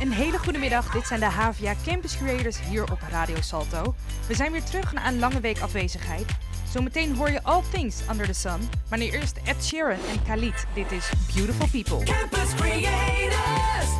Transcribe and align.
Een 0.00 0.12
hele 0.12 0.38
goede 0.38 0.58
middag. 0.58 0.90
Dit 0.90 1.06
zijn 1.06 1.20
de 1.20 1.26
HVA 1.26 1.74
Campus 1.84 2.16
Creators 2.16 2.60
hier 2.60 2.82
op 2.82 2.98
Radio 3.10 3.36
Salto. 3.40 3.94
We 4.26 4.34
zijn 4.34 4.52
weer 4.52 4.64
terug 4.64 4.92
na 4.92 5.08
een 5.08 5.18
lange 5.18 5.40
week 5.40 5.60
afwezigheid. 5.60 6.26
Zometeen 6.70 7.16
hoor 7.16 7.30
je 7.30 7.42
All 7.42 7.62
Things 7.72 8.00
Under 8.10 8.26
the 8.26 8.32
Sun. 8.32 8.68
Maar 8.90 8.98
nu 8.98 9.10
eerst 9.10 9.36
Ed 9.44 9.64
Sheeran 9.64 9.98
en 10.10 10.22
Khalid. 10.22 10.66
Dit 10.74 10.92
is 10.92 11.10
Beautiful 11.34 11.68
People. 11.68 12.14
Campus 12.14 12.54
Creators, 12.54 13.90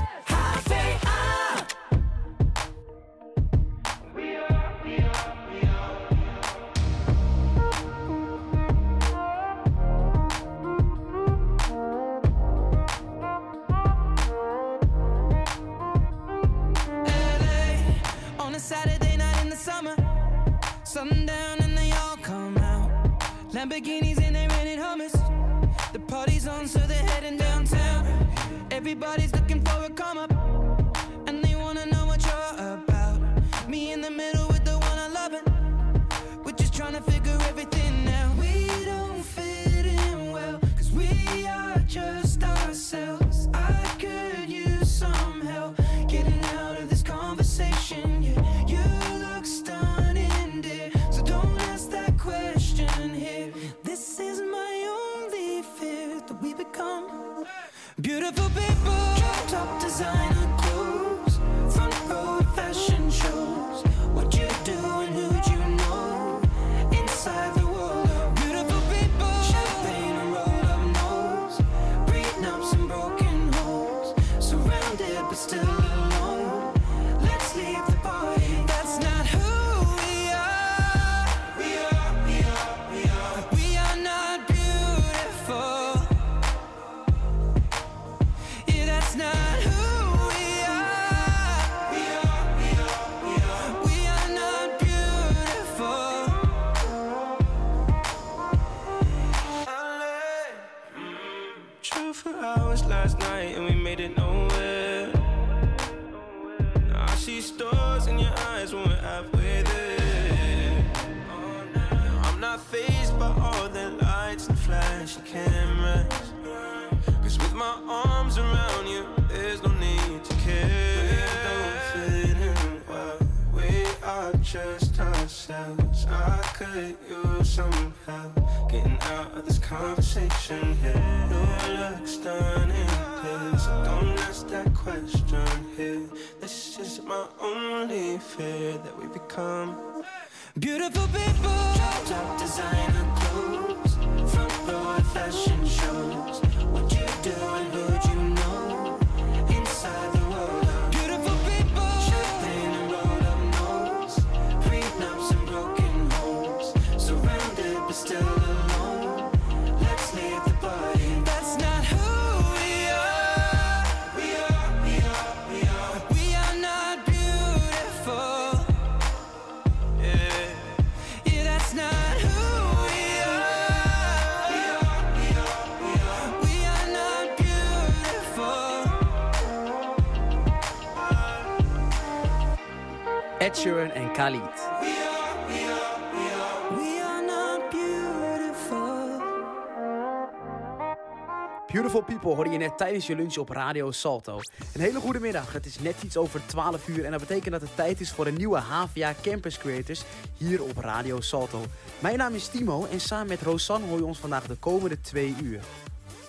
Beautiful 191.73 192.03
People 192.03 192.35
hoorde 192.35 192.51
je 192.51 192.59
net 192.59 192.79
tijdens 192.79 193.07
je 193.07 193.17
lunch 193.17 193.37
op 193.37 193.49
Radio 193.49 193.91
Salto. 193.91 194.41
Een 194.75 194.81
hele 194.81 195.01
goede 195.01 195.21
middag. 195.21 195.53
Het 195.53 195.67
is 195.67 195.79
net 195.79 196.03
iets 196.03 196.17
over 196.17 196.41
12 196.47 196.89
uur 196.89 197.05
en 197.05 197.11
dat 197.11 197.21
betekent 197.21 197.51
dat 197.51 197.61
het 197.61 197.77
tijd 197.77 198.01
is 198.01 198.13
voor 198.13 198.27
een 198.27 198.35
nieuwe 198.35 198.59
HVA 198.59 199.15
Campus 199.23 199.59
Creators 199.59 200.05
hier 200.37 200.63
op 200.63 200.77
Radio 200.77 201.21
Salto. 201.21 201.65
Mijn 201.99 202.19
naam 202.19 202.35
is 202.35 202.49
Timo 202.49 202.87
en 202.91 203.01
samen 203.01 203.27
met 203.27 203.43
Rosanne 203.43 203.87
hoor 203.87 203.99
je 203.99 204.05
ons 204.05 204.19
vandaag 204.19 204.47
de 204.47 204.57
komende 204.57 205.01
twee 205.01 205.35
uur. 205.43 205.61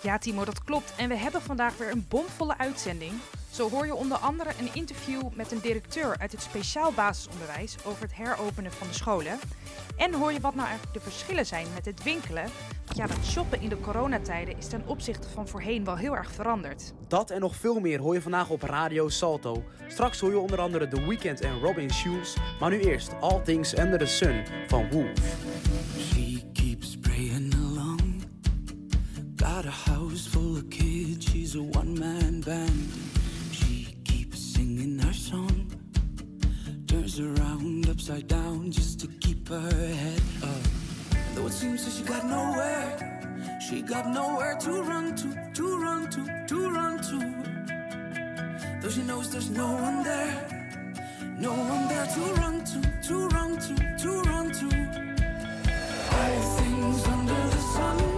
Ja, 0.02 0.18
Timo, 0.18 0.44
dat 0.44 0.64
klopt. 0.64 0.92
En 0.96 1.08
we 1.08 1.16
hebben 1.16 1.42
vandaag 1.42 1.76
weer 1.76 1.90
een 1.90 2.06
bomvolle 2.08 2.58
uitzending. 2.58 3.12
Zo 3.50 3.70
hoor 3.70 3.86
je 3.86 3.94
onder 3.94 4.18
andere 4.18 4.50
een 4.58 4.70
interview 4.72 5.22
met 5.34 5.52
een 5.52 5.60
directeur 5.60 6.18
uit 6.18 6.32
het 6.32 6.42
speciaal 6.42 6.92
basisonderwijs 6.92 7.76
over 7.84 8.02
het 8.02 8.14
heropenen 8.14 8.72
van 8.72 8.86
de 8.86 8.94
scholen. 8.94 9.38
En 9.96 10.14
hoor 10.14 10.32
je 10.32 10.40
wat 10.40 10.54
nou 10.54 10.68
eigenlijk 10.68 10.98
de 10.98 11.10
verschillen 11.10 11.46
zijn 11.46 11.66
met 11.74 11.84
het 11.84 12.02
winkelen. 12.02 12.44
Want 12.84 12.96
ja, 12.96 13.06
dat 13.06 13.24
shoppen 13.24 13.60
in 13.60 13.68
de 13.68 13.80
coronatijden 13.80 14.56
is 14.58 14.66
ten 14.66 14.82
opzichte 14.86 15.28
van 15.28 15.48
voorheen 15.48 15.84
wel 15.84 15.96
heel 15.96 16.16
erg 16.16 16.32
veranderd. 16.32 16.92
Dat 17.08 17.30
en 17.30 17.40
nog 17.40 17.56
veel 17.56 17.80
meer 17.80 18.00
hoor 18.00 18.14
je 18.14 18.22
vandaag 18.22 18.48
op 18.50 18.62
Radio 18.62 19.08
Salto. 19.08 19.64
Straks 19.88 20.20
hoor 20.20 20.30
je 20.30 20.38
onder 20.38 20.60
andere 20.60 20.88
The 20.88 21.06
Weeknd 21.06 21.40
en 21.40 21.60
Robin 21.60 21.90
Schulz. 21.90 22.36
Maar 22.60 22.70
nu 22.70 22.80
eerst 22.80 23.12
All 23.20 23.40
Things 23.42 23.78
Under 23.78 23.98
the 23.98 24.06
Sun 24.06 24.44
van 24.68 24.90
Wolf. 24.90 25.18
She 25.98 26.42
keeps 26.52 26.96
praying 26.98 27.54
along. 27.54 28.22
Got 29.36 29.64
a 29.64 29.90
house 29.90 30.28
full 30.28 30.56
of 30.56 30.68
kids, 30.68 31.30
she's 31.30 31.54
a 31.54 31.78
one 31.78 31.98
man 31.98 32.40
band. 32.44 33.09
Turns 37.10 37.40
around 37.40 37.88
upside 37.88 38.28
down 38.28 38.70
just 38.70 39.00
to 39.00 39.08
keep 39.08 39.48
her 39.48 39.60
head 39.60 40.22
up. 40.44 40.62
Though 41.34 41.46
it 41.46 41.52
seems 41.52 41.84
that 41.84 41.92
she 41.92 42.04
got 42.04 42.24
nowhere, 42.24 43.58
she 43.60 43.82
got 43.82 44.06
nowhere 44.06 44.56
to 44.60 44.82
run 44.82 45.16
to, 45.16 45.50
to 45.54 45.78
run 45.80 46.08
to, 46.10 46.46
to 46.46 46.70
run 46.70 46.98
to. 46.98 48.80
Though 48.80 48.90
she 48.90 49.02
knows 49.02 49.28
there's 49.32 49.50
no 49.50 49.72
one 49.72 50.04
there, 50.04 51.34
no 51.38 51.52
one 51.52 51.88
there 51.88 52.06
to 52.06 52.20
run 52.34 52.64
to, 52.64 52.80
to 53.08 53.28
run 53.28 53.58
to, 53.58 53.74
to 54.02 54.22
run 54.30 54.50
to. 54.52 54.66
All 56.12 56.40
things 56.58 57.06
under 57.08 57.34
the 57.34 57.60
sun 57.74 58.09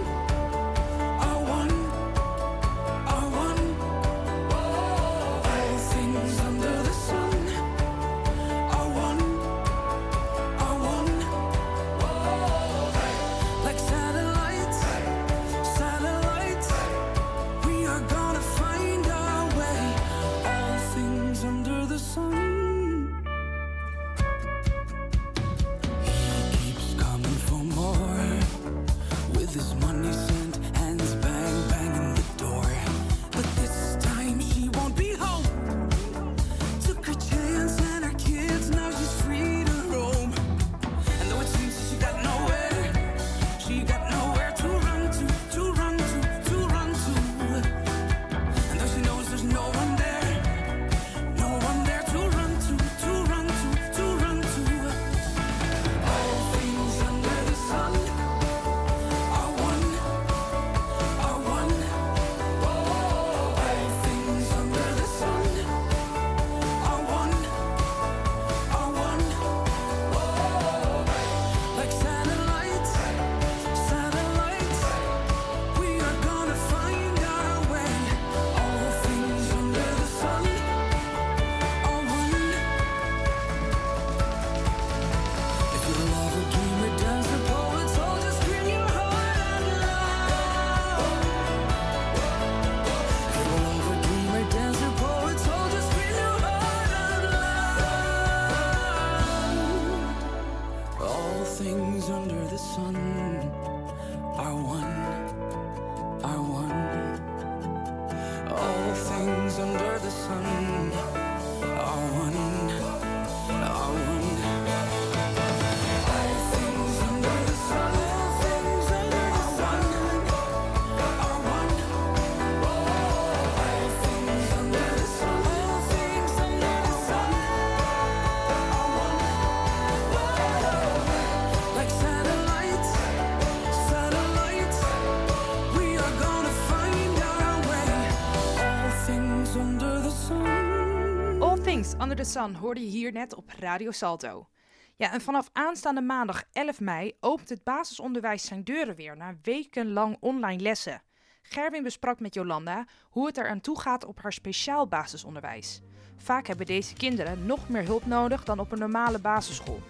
Dance 141.97 142.15
de 142.15 142.23
the 142.23 142.29
Sun 142.29 142.53
hoorde 142.53 142.79
je 142.79 142.87
hier 142.87 143.11
net 143.11 143.35
op 143.35 143.51
Radio 143.59 143.91
Salto. 143.91 144.47
Ja, 144.95 145.11
en 145.11 145.21
vanaf 145.21 145.49
aanstaande 145.51 146.01
maandag 146.01 146.43
11 146.51 146.79
mei 146.79 147.13
opent 147.19 147.49
het 147.49 147.63
basisonderwijs 147.63 148.45
zijn 148.45 148.63
deuren 148.63 148.95
weer 148.95 149.17
na 149.17 149.35
wekenlang 149.41 150.17
online 150.19 150.61
lessen. 150.61 151.01
Gerwin 151.41 151.83
besprak 151.83 152.19
met 152.19 152.33
Jolanda 152.33 152.85
hoe 153.09 153.25
het 153.27 153.37
er 153.37 153.49
aan 153.49 153.61
toe 153.61 153.79
gaat 153.79 154.05
op 154.05 154.21
haar 154.21 154.33
speciaal 154.33 154.87
basisonderwijs. 154.87 155.81
Vaak 156.17 156.47
hebben 156.47 156.65
deze 156.65 156.93
kinderen 156.93 157.45
nog 157.45 157.69
meer 157.69 157.85
hulp 157.85 158.05
nodig 158.05 158.43
dan 158.43 158.59
op 158.59 158.71
een 158.71 158.79
normale 158.79 159.19
basisschool. 159.19 159.81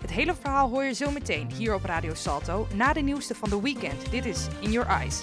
Het 0.00 0.10
hele 0.10 0.34
verhaal 0.34 0.70
hoor 0.70 0.84
je 0.84 0.92
zo 0.92 1.10
meteen 1.10 1.52
hier 1.52 1.74
op 1.74 1.84
Radio 1.84 2.14
Salto 2.14 2.66
na 2.74 2.92
de 2.92 3.00
nieuwste 3.00 3.34
van 3.34 3.50
de 3.50 3.60
weekend. 3.60 4.10
Dit 4.10 4.24
is 4.24 4.46
In 4.60 4.70
Your 4.70 4.88
Eyes. 4.88 5.22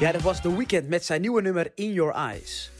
Ja, 0.00 0.12
dat 0.12 0.22
was 0.22 0.40
The 0.40 0.56
Weeknd 0.56 0.88
met 0.88 1.04
zijn 1.04 1.20
nieuwe 1.20 1.42
nummer 1.42 1.72
In 1.74 1.92
Your 1.92 2.14
Eyes. 2.14 2.70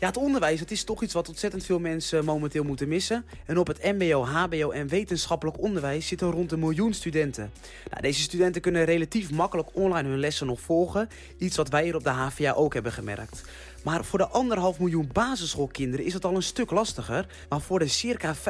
Ja, 0.00 0.06
het 0.06 0.16
onderwijs 0.16 0.58
dat 0.58 0.70
is 0.70 0.84
toch 0.84 1.02
iets 1.02 1.14
wat 1.14 1.28
ontzettend 1.28 1.64
veel 1.64 1.78
mensen 1.78 2.24
momenteel 2.24 2.64
moeten 2.64 2.88
missen. 2.88 3.24
En 3.46 3.58
op 3.58 3.66
het 3.66 3.82
MBO, 3.82 4.24
HBO 4.24 4.70
en 4.70 4.88
wetenschappelijk 4.88 5.60
onderwijs 5.60 6.06
zitten 6.06 6.30
rond 6.30 6.52
een 6.52 6.58
miljoen 6.58 6.94
studenten. 6.94 7.50
Nou, 7.90 8.02
deze 8.02 8.20
studenten 8.20 8.62
kunnen 8.62 8.84
relatief 8.84 9.30
makkelijk 9.30 9.68
online 9.72 10.08
hun 10.08 10.18
lessen 10.18 10.46
nog 10.46 10.60
volgen. 10.60 11.08
Iets 11.38 11.56
wat 11.56 11.68
wij 11.68 11.84
hier 11.84 11.96
op 11.96 12.04
de 12.04 12.10
HVA 12.10 12.52
ook 12.52 12.74
hebben 12.74 12.92
gemerkt. 12.92 13.44
Maar 13.84 14.04
voor 14.04 14.18
de 14.18 14.28
anderhalf 14.28 14.78
miljoen 14.78 15.10
basisschoolkinderen 15.12 16.06
is 16.06 16.12
het 16.12 16.24
al 16.24 16.34
een 16.34 16.42
stuk 16.42 16.70
lastiger. 16.70 17.26
Maar 17.48 17.60
voor 17.60 17.78
de 17.78 17.86
circa 17.86 18.34
35.000 18.34 18.40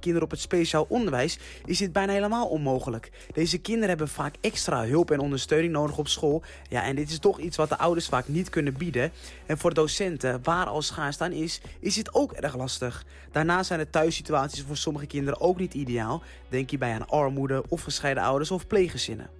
kinderen 0.00 0.22
op 0.22 0.30
het 0.30 0.40
speciaal 0.40 0.86
onderwijs 0.88 1.38
is 1.64 1.78
dit 1.78 1.92
bijna 1.92 2.12
helemaal 2.12 2.46
onmogelijk. 2.46 3.10
Deze 3.32 3.58
kinderen 3.58 3.88
hebben 3.88 4.08
vaak 4.08 4.34
extra 4.40 4.86
hulp 4.86 5.10
en 5.10 5.18
ondersteuning 5.18 5.72
nodig 5.72 5.98
op 5.98 6.08
school. 6.08 6.42
Ja, 6.68 6.82
en 6.84 6.96
dit 6.96 7.10
is 7.10 7.18
toch 7.18 7.38
iets 7.38 7.56
wat 7.56 7.68
de 7.68 7.78
ouders 7.78 8.06
vaak 8.06 8.28
niet 8.28 8.50
kunnen 8.50 8.74
bieden. 8.74 9.12
En 9.46 9.58
voor 9.58 9.74
docenten, 9.74 10.40
waar 10.42 10.66
al 10.66 10.82
schaarste 10.82 11.24
aan 11.24 11.32
is, 11.32 11.60
is 11.80 11.94
dit 11.94 12.14
ook 12.14 12.32
erg 12.32 12.56
lastig. 12.56 13.04
Daarnaast 13.32 13.66
zijn 13.66 13.78
de 13.78 13.90
thuissituaties 13.90 14.62
voor 14.62 14.76
sommige 14.76 15.06
kinderen 15.06 15.40
ook 15.40 15.58
niet 15.58 15.74
ideaal. 15.74 16.22
Denk 16.48 16.70
hierbij 16.70 16.92
aan 16.92 17.08
armoede 17.08 17.62
of 17.68 17.82
gescheiden 17.82 18.22
ouders 18.22 18.50
of 18.50 18.66
pleeggezinnen. 18.66 19.30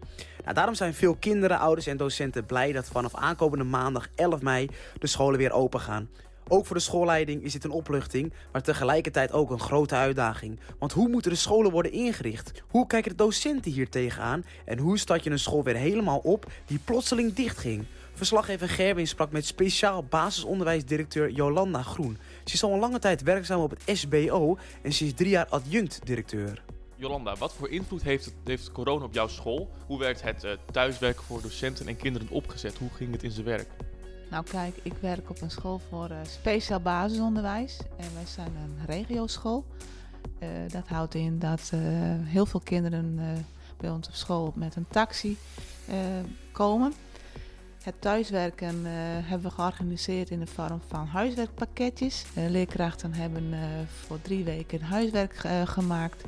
Nou, 0.43 0.55
daarom 0.55 0.75
zijn 0.75 0.95
veel 0.95 1.15
kinderen, 1.15 1.59
ouders 1.59 1.87
en 1.87 1.97
docenten 1.97 2.47
blij 2.47 2.73
dat 2.73 2.89
vanaf 2.89 3.15
aankomende 3.15 3.65
maandag 3.65 4.09
11 4.15 4.43
mei 4.43 4.69
de 4.99 5.07
scholen 5.07 5.39
weer 5.39 5.53
open 5.53 5.81
gaan. 5.81 6.09
Ook 6.49 6.67
voor 6.67 6.77
de 6.77 6.83
schoolleiding 6.83 7.43
is 7.43 7.53
dit 7.53 7.65
een 7.65 7.71
opluchting, 7.71 8.33
maar 8.53 8.63
tegelijkertijd 8.63 9.33
ook 9.33 9.51
een 9.51 9.61
grote 9.61 9.95
uitdaging. 9.95 10.61
Want 10.79 10.93
hoe 10.93 11.09
moeten 11.09 11.31
de 11.31 11.37
scholen 11.37 11.71
worden 11.71 11.93
ingericht? 11.93 12.63
Hoe 12.69 12.87
kijken 12.87 13.11
de 13.11 13.17
docenten 13.17 13.73
hier 13.73 13.89
tegenaan? 13.89 14.45
En 14.65 14.79
hoe 14.79 14.99
start 14.99 15.25
je 15.25 15.31
een 15.31 15.39
school 15.39 15.63
weer 15.63 15.77
helemaal 15.77 16.19
op 16.19 16.47
die 16.67 16.81
plotseling 16.85 17.35
dichtging? 17.35 17.85
Verslaggever 18.13 18.69
Gerwin 18.69 19.07
sprak 19.07 19.31
met 19.31 19.47
speciaal 19.47 20.05
basisonderwijsdirecteur 20.05 21.31
Jolanda 21.31 21.83
Groen. 21.83 22.19
Ze 22.45 22.55
is 22.55 22.63
al 22.63 22.73
een 22.73 22.79
lange 22.79 22.99
tijd 22.99 23.23
werkzaam 23.23 23.61
op 23.61 23.71
het 23.71 23.99
SBO 23.99 24.59
en 24.83 24.93
ze 24.93 25.05
is 25.05 25.15
drie 25.15 25.31
jaar 25.31 25.47
adjunct-directeur. 25.49 26.63
Jolanda, 26.99 27.37
wat 27.37 27.53
voor 27.53 27.69
invloed 27.69 28.03
heeft, 28.03 28.25
het, 28.25 28.35
heeft 28.45 28.73
corona 28.73 29.05
op 29.05 29.15
jouw 29.15 29.29
school? 29.29 29.71
Hoe 29.87 29.99
werd 29.99 30.23
het 30.23 30.45
uh, 30.45 30.53
thuiswerken 30.71 31.25
voor 31.25 31.43
docenten 31.43 31.87
en 31.87 31.97
kinderen 31.97 32.29
opgezet? 32.31 32.79
Hoe 32.79 32.91
ging 32.91 33.13
het 33.13 33.23
in 33.23 33.31
zijn 33.31 33.47
werk? 33.47 33.69
Nou 34.31 34.45
kijk, 34.45 34.77
ik 34.83 34.93
werk 35.01 35.31
op 35.31 35.41
een 35.41 35.51
school 35.51 35.81
voor 35.89 36.11
uh, 36.11 36.17
speciaal 36.23 36.81
basisonderwijs 36.81 37.79
en 37.97 38.15
wij 38.15 38.27
zijn 38.27 38.53
een 38.57 38.87
regioschool. 38.87 39.65
Uh, 40.43 40.49
dat 40.69 40.89
houdt 40.89 41.15
in 41.15 41.39
dat 41.39 41.73
heel 42.25 42.47
veel 42.47 42.61
kinderen 42.61 43.19
bij 43.77 43.91
ons 43.91 44.09
op 44.09 44.15
school 44.15 44.53
met 44.55 44.77
een 44.77 44.87
taxi 44.89 45.37
komen. 46.53 46.93
Het 47.83 48.01
thuiswerken 48.01 48.85
hebben 49.25 49.49
we 49.49 49.55
georganiseerd 49.55 50.31
in 50.31 50.41
de 50.41 50.47
vorm 50.47 50.81
van 50.87 51.07
huiswerkpakketjes. 51.07 52.25
Leerkrachten 52.35 53.13
hebben 53.13 53.55
voor 54.07 54.21
drie 54.23 54.45
weken 54.45 54.81
huiswerk 54.81 55.35
gemaakt. 55.65 56.25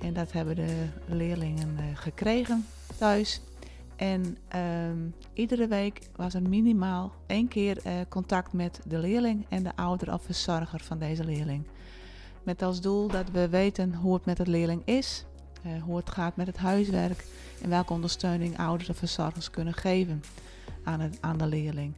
En 0.00 0.14
dat 0.14 0.32
hebben 0.32 0.54
de 0.54 0.86
leerlingen 1.06 1.78
gekregen 1.94 2.66
thuis. 2.98 3.40
En 3.96 4.36
ehm, 4.48 4.98
iedere 5.32 5.66
week 5.66 6.00
was 6.16 6.34
er 6.34 6.42
minimaal 6.42 7.12
één 7.26 7.48
keer 7.48 7.82
contact 8.08 8.52
met 8.52 8.80
de 8.86 8.98
leerling 8.98 9.46
en 9.48 9.62
de 9.62 9.76
ouder 9.76 10.12
of 10.12 10.22
verzorger 10.22 10.80
van 10.80 10.98
deze 10.98 11.24
leerling. 11.24 11.62
Met 12.42 12.62
als 12.62 12.80
doel 12.80 13.08
dat 13.08 13.30
we 13.30 13.48
weten 13.48 13.94
hoe 13.94 14.14
het 14.14 14.24
met 14.24 14.36
de 14.36 14.46
leerling 14.46 14.82
is, 14.84 15.24
hoe 15.84 15.96
het 15.96 16.10
gaat 16.10 16.36
met 16.36 16.46
het 16.46 16.56
huiswerk 16.56 17.26
en 17.62 17.68
welke 17.68 17.92
ondersteuning 17.92 18.58
ouders 18.58 18.88
of 18.88 18.96
verzorgers 18.96 19.50
kunnen 19.50 19.74
geven 19.74 20.22
aan, 20.84 21.00
het, 21.00 21.18
aan 21.20 21.38
de 21.38 21.46
leerling. 21.46 21.92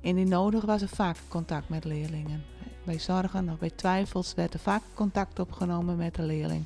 Indien 0.00 0.28
nodig 0.28 0.64
was 0.64 0.82
er 0.82 0.88
vaak 0.88 1.16
contact 1.28 1.68
met 1.68 1.84
leerlingen. 1.84 2.44
Bij 2.84 2.98
zorgen 2.98 3.48
of 3.48 3.58
bij 3.58 3.70
twijfels 3.70 4.34
werd 4.34 4.54
er 4.54 4.60
vaak 4.60 4.82
contact 4.94 5.38
opgenomen 5.38 5.96
met 5.96 6.14
de 6.14 6.22
leerling. 6.22 6.64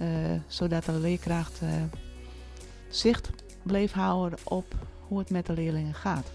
Uh, 0.00 0.08
zodat 0.46 0.84
de 0.84 0.92
leerkracht 0.92 1.60
uh, 1.62 1.68
zicht 2.88 3.30
bleef 3.62 3.92
houden 3.92 4.38
op 4.44 4.74
hoe 5.06 5.18
het 5.18 5.30
met 5.30 5.46
de 5.46 5.52
leerlingen 5.52 5.94
gaat. 5.94 6.32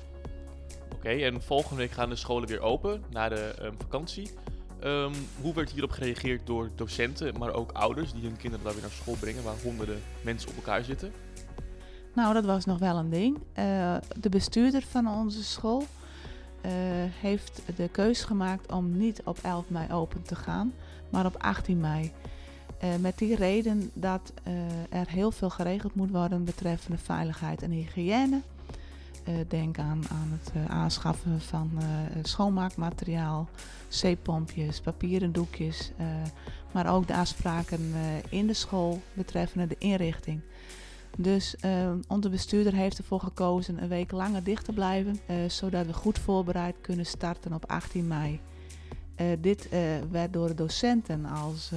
Oké, 0.85 0.95
okay, 0.95 1.23
en 1.23 1.41
volgende 1.41 1.75
week 1.75 1.91
gaan 1.91 2.09
de 2.09 2.15
scholen 2.15 2.47
weer 2.47 2.61
open 2.61 3.03
na 3.09 3.29
de 3.29 3.55
um, 3.61 3.73
vakantie. 3.77 4.29
Um, 4.83 5.13
hoe 5.41 5.53
werd 5.53 5.71
hierop 5.71 5.91
gereageerd 5.91 6.45
door 6.45 6.69
docenten, 6.75 7.37
maar 7.37 7.53
ook 7.53 7.71
ouders 7.71 8.13
die 8.13 8.21
hun 8.21 8.37
kinderen 8.37 8.65
daar 8.65 8.73
weer 8.73 8.83
naar 8.83 8.91
school 8.91 9.15
brengen, 9.19 9.43
waar 9.43 9.55
honderden 9.63 10.01
mensen 10.21 10.49
op 10.49 10.55
elkaar 10.55 10.83
zitten? 10.83 11.11
Nou, 12.13 12.33
dat 12.33 12.45
was 12.45 12.65
nog 12.65 12.79
wel 12.79 12.97
een 12.97 13.09
ding. 13.09 13.37
Uh, 13.37 13.95
de 14.19 14.29
bestuurder 14.29 14.81
van 14.81 15.07
onze 15.07 15.43
school 15.43 15.83
uh, 16.65 16.71
heeft 17.21 17.61
de 17.75 17.89
keus 17.89 18.23
gemaakt 18.23 18.71
om 18.71 18.97
niet 18.97 19.21
op 19.23 19.37
11 19.41 19.69
mei 19.69 19.91
open 19.91 20.21
te 20.21 20.35
gaan, 20.35 20.73
maar 21.09 21.25
op 21.25 21.35
18 21.37 21.79
mei. 21.79 22.11
Uh, 22.83 22.95
met 22.99 23.17
die 23.17 23.35
reden 23.35 23.91
dat 23.93 24.33
er 24.89 25.09
heel 25.09 25.31
veel 25.31 25.49
geregeld 25.49 25.95
moet 25.95 26.11
worden 26.11 26.43
betreffende 26.43 26.97
veiligheid 26.97 27.61
en 27.61 27.71
hygiëne. 27.71 28.41
denk 29.47 29.79
aan, 29.79 30.03
aan 30.09 30.39
het 30.41 30.69
aanschaffen 30.69 31.41
van 31.41 31.71
schoonmaakmateriaal, 32.23 33.49
zeepompjes, 33.87 34.81
papieren 34.81 35.31
doekjes, 35.31 35.91
maar 36.71 36.93
ook 36.93 37.07
de 37.07 37.15
afspraken 37.15 37.93
in 38.29 38.47
de 38.47 38.53
school 38.53 39.01
betreffende 39.13 39.67
de 39.67 39.77
inrichting. 39.77 40.41
Dus 41.17 41.55
onze 42.07 42.29
bestuurder 42.29 42.73
heeft 42.73 42.97
ervoor 42.97 43.19
gekozen 43.19 43.81
een 43.81 43.89
week 43.89 44.11
langer 44.11 44.43
dicht 44.43 44.65
te 44.65 44.73
blijven, 44.73 45.19
zodat 45.47 45.85
we 45.85 45.93
goed 45.93 46.19
voorbereid 46.19 46.75
kunnen 46.81 47.05
starten 47.05 47.53
op 47.53 47.65
18 47.65 48.07
mei. 48.07 48.39
Uh, 49.17 49.27
dit 49.39 49.69
werd 50.11 50.33
door 50.33 50.47
de 50.47 50.53
docenten 50.53 51.25
als 51.25 51.71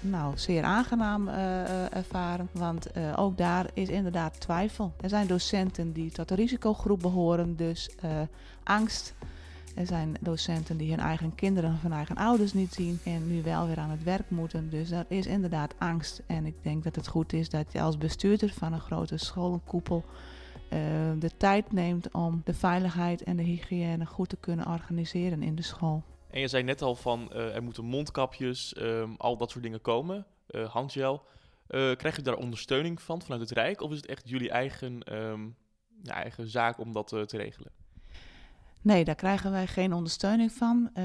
nou, 0.00 0.38
zeer 0.38 0.62
aangenaam 0.62 1.28
ervaren, 1.28 2.48
want 2.52 2.90
ook 3.16 3.36
daar 3.36 3.70
is 3.74 3.88
inderdaad 3.88 4.40
twijfel. 4.40 4.92
Er 5.00 5.08
zijn 5.08 5.26
docenten 5.26 5.92
die 5.92 6.10
tot 6.10 6.28
de 6.28 6.34
risicogroep 6.34 7.00
behoren, 7.00 7.56
dus 7.56 7.90
angst 8.62 9.14
er 9.74 9.86
zijn 9.86 10.16
docenten 10.20 10.76
die 10.76 10.90
hun 10.90 11.00
eigen 11.00 11.34
kinderen 11.34 11.78
hun 11.82 11.92
eigen 11.92 12.16
ouders 12.16 12.52
niet 12.52 12.74
zien 12.74 12.98
en 13.04 13.26
nu 13.26 13.42
wel 13.42 13.66
weer 13.66 13.78
aan 13.78 13.90
het 13.90 14.02
werk 14.02 14.30
moeten. 14.30 14.70
Dus 14.70 14.90
er 14.90 15.04
is 15.08 15.26
inderdaad 15.26 15.74
angst. 15.78 16.22
En 16.26 16.46
ik 16.46 16.54
denk 16.62 16.84
dat 16.84 16.96
het 16.96 17.08
goed 17.08 17.32
is 17.32 17.48
dat 17.48 17.72
je 17.72 17.80
als 17.80 17.98
bestuurder 17.98 18.52
van 18.58 18.72
een 18.72 18.80
grote 18.80 19.16
schoolkoepel 19.16 20.04
uh, 20.72 20.78
de 21.18 21.36
tijd 21.36 21.72
neemt 21.72 22.12
om 22.12 22.40
de 22.44 22.54
veiligheid 22.54 23.22
en 23.22 23.36
de 23.36 23.42
hygiëne 23.42 24.06
goed 24.06 24.28
te 24.28 24.36
kunnen 24.36 24.66
organiseren 24.66 25.42
in 25.42 25.54
de 25.54 25.62
school. 25.62 26.02
En 26.30 26.40
je 26.40 26.48
zei 26.48 26.62
net 26.62 26.82
al 26.82 26.94
van 26.94 27.30
uh, 27.32 27.54
er 27.54 27.62
moeten 27.62 27.84
mondkapjes, 27.84 28.76
um, 28.78 29.14
al 29.16 29.36
dat 29.36 29.50
soort 29.50 29.64
dingen 29.64 29.80
komen, 29.80 30.26
uh, 30.50 30.68
handgel. 30.68 31.22
krijg 31.66 32.16
je 32.16 32.22
daar 32.22 32.34
ondersteuning 32.34 33.02
van 33.02 33.22
vanuit 33.22 33.40
het 33.40 33.50
Rijk 33.50 33.80
of 33.80 33.90
is 33.90 33.96
het 33.96 34.06
echt 34.06 34.28
jullie 34.28 34.50
eigen, 34.50 35.16
um, 35.16 35.56
ja, 36.02 36.14
eigen 36.14 36.48
zaak 36.48 36.78
om 36.78 36.92
dat 36.92 37.08
te 37.08 37.36
regelen? 37.36 37.72
Nee, 38.82 39.04
daar 39.04 39.14
krijgen 39.14 39.50
wij 39.50 39.66
geen 39.66 39.92
ondersteuning 39.92 40.52
van. 40.52 40.90
Uh, 40.94 41.04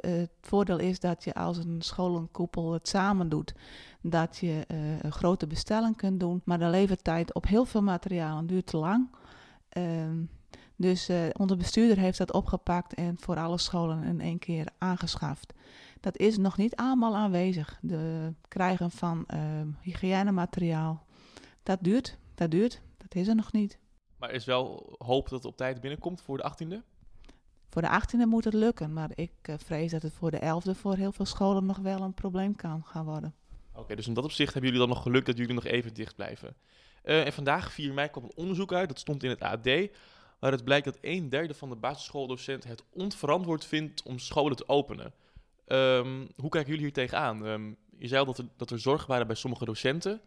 het 0.00 0.30
voordeel 0.40 0.78
is 0.78 1.00
dat 1.00 1.24
je 1.24 1.34
als 1.34 1.56
een 1.58 1.82
scholenkoepel 1.82 2.72
het 2.72 2.88
samen 2.88 3.28
doet, 3.28 3.54
dat 4.10 4.36
je 4.36 4.64
uh, 4.68 5.02
een 5.02 5.12
grote 5.12 5.46
bestelling 5.46 5.96
kunt 5.96 6.20
doen. 6.20 6.42
Maar 6.44 6.58
de 6.58 6.66
levertijd 6.66 7.34
op 7.34 7.46
heel 7.46 7.64
veel 7.64 7.82
materialen 7.82 8.46
duurt 8.46 8.66
te 8.66 8.76
lang. 8.76 9.10
Uh, 9.72 9.84
dus 10.76 11.10
uh, 11.10 11.16
onze 11.32 11.56
bestuurder 11.56 11.98
heeft 11.98 12.18
dat 12.18 12.32
opgepakt 12.32 12.94
en 12.94 13.16
voor 13.18 13.36
alle 13.36 13.58
scholen 13.58 14.02
in 14.02 14.20
één 14.20 14.38
keer 14.38 14.68
aangeschaft. 14.78 15.52
Dat 16.00 16.18
is 16.18 16.36
nog 16.36 16.56
niet 16.56 16.76
allemaal 16.76 17.16
aanwezig. 17.16 17.78
De 17.82 18.32
krijgen 18.48 18.90
van 18.90 19.26
hygiënemateriaal, 19.80 21.04
dat 21.62 21.78
duurt, 21.80 22.18
dat 22.34 22.50
duurt, 22.50 22.80
dat 22.96 23.14
is 23.14 23.28
er 23.28 23.34
nog 23.34 23.52
niet. 23.52 23.78
Maar 24.18 24.30
is 24.30 24.44
wel 24.44 24.94
hoop 24.98 25.28
dat 25.28 25.38
het 25.38 25.52
op 25.52 25.56
tijd 25.56 25.80
binnenkomt 25.80 26.20
voor 26.20 26.36
de 26.36 26.52
18e? 26.52 26.96
Voor 27.68 27.82
de 27.82 28.00
18e 28.02 28.28
moet 28.28 28.44
het 28.44 28.54
lukken, 28.54 28.92
maar 28.92 29.10
ik 29.14 29.32
uh, 29.50 29.56
vrees 29.58 29.90
dat 29.90 30.02
het 30.02 30.12
voor 30.12 30.30
de 30.30 30.40
11e 30.40 30.70
voor 30.70 30.96
heel 30.96 31.12
veel 31.12 31.24
scholen 31.24 31.66
nog 31.66 31.78
wel 31.78 32.00
een 32.00 32.14
probleem 32.14 32.56
kan 32.56 32.84
gaan 32.84 33.04
worden. 33.04 33.34
Oké, 33.76 33.94
dus 33.96 34.06
in 34.06 34.14
dat 34.14 34.24
opzicht 34.24 34.52
hebben 34.52 34.70
jullie 34.70 34.86
dan 34.86 34.94
nog 34.96 35.02
geluk 35.02 35.26
dat 35.26 35.36
jullie 35.36 35.54
nog 35.54 35.64
even 35.64 35.94
dicht 35.94 36.16
blijven. 36.16 36.56
Uh, 37.04 37.26
en 37.26 37.32
vandaag, 37.32 37.72
4 37.72 37.92
mei, 37.92 38.08
kwam 38.08 38.24
een 38.24 38.32
onderzoek 38.34 38.72
uit, 38.72 38.88
dat 38.88 38.98
stond 38.98 39.22
in 39.22 39.30
het 39.30 39.40
AD, 39.40 39.68
waar 40.38 40.52
het 40.52 40.64
blijkt 40.64 40.84
dat 40.84 40.98
een 41.00 41.28
derde 41.28 41.54
van 41.54 41.68
de 41.68 41.76
basisschooldocenten 41.76 42.70
het 42.70 42.82
onverantwoord 42.92 43.64
vindt 43.64 44.02
om 44.02 44.18
scholen 44.18 44.56
te 44.56 44.68
openen. 44.68 45.12
Um, 45.66 46.28
hoe 46.36 46.50
kijken 46.50 46.70
jullie 46.70 46.84
hier 46.84 46.92
tegenaan? 46.92 47.46
Um, 47.46 47.76
je 47.98 48.08
zei 48.08 48.20
al 48.20 48.26
dat 48.26 48.38
er, 48.38 48.46
dat 48.56 48.70
er 48.70 48.80
zorgen 48.80 49.08
waren 49.08 49.26
bij 49.26 49.36
sommige 49.36 49.64
docenten. 49.64 50.20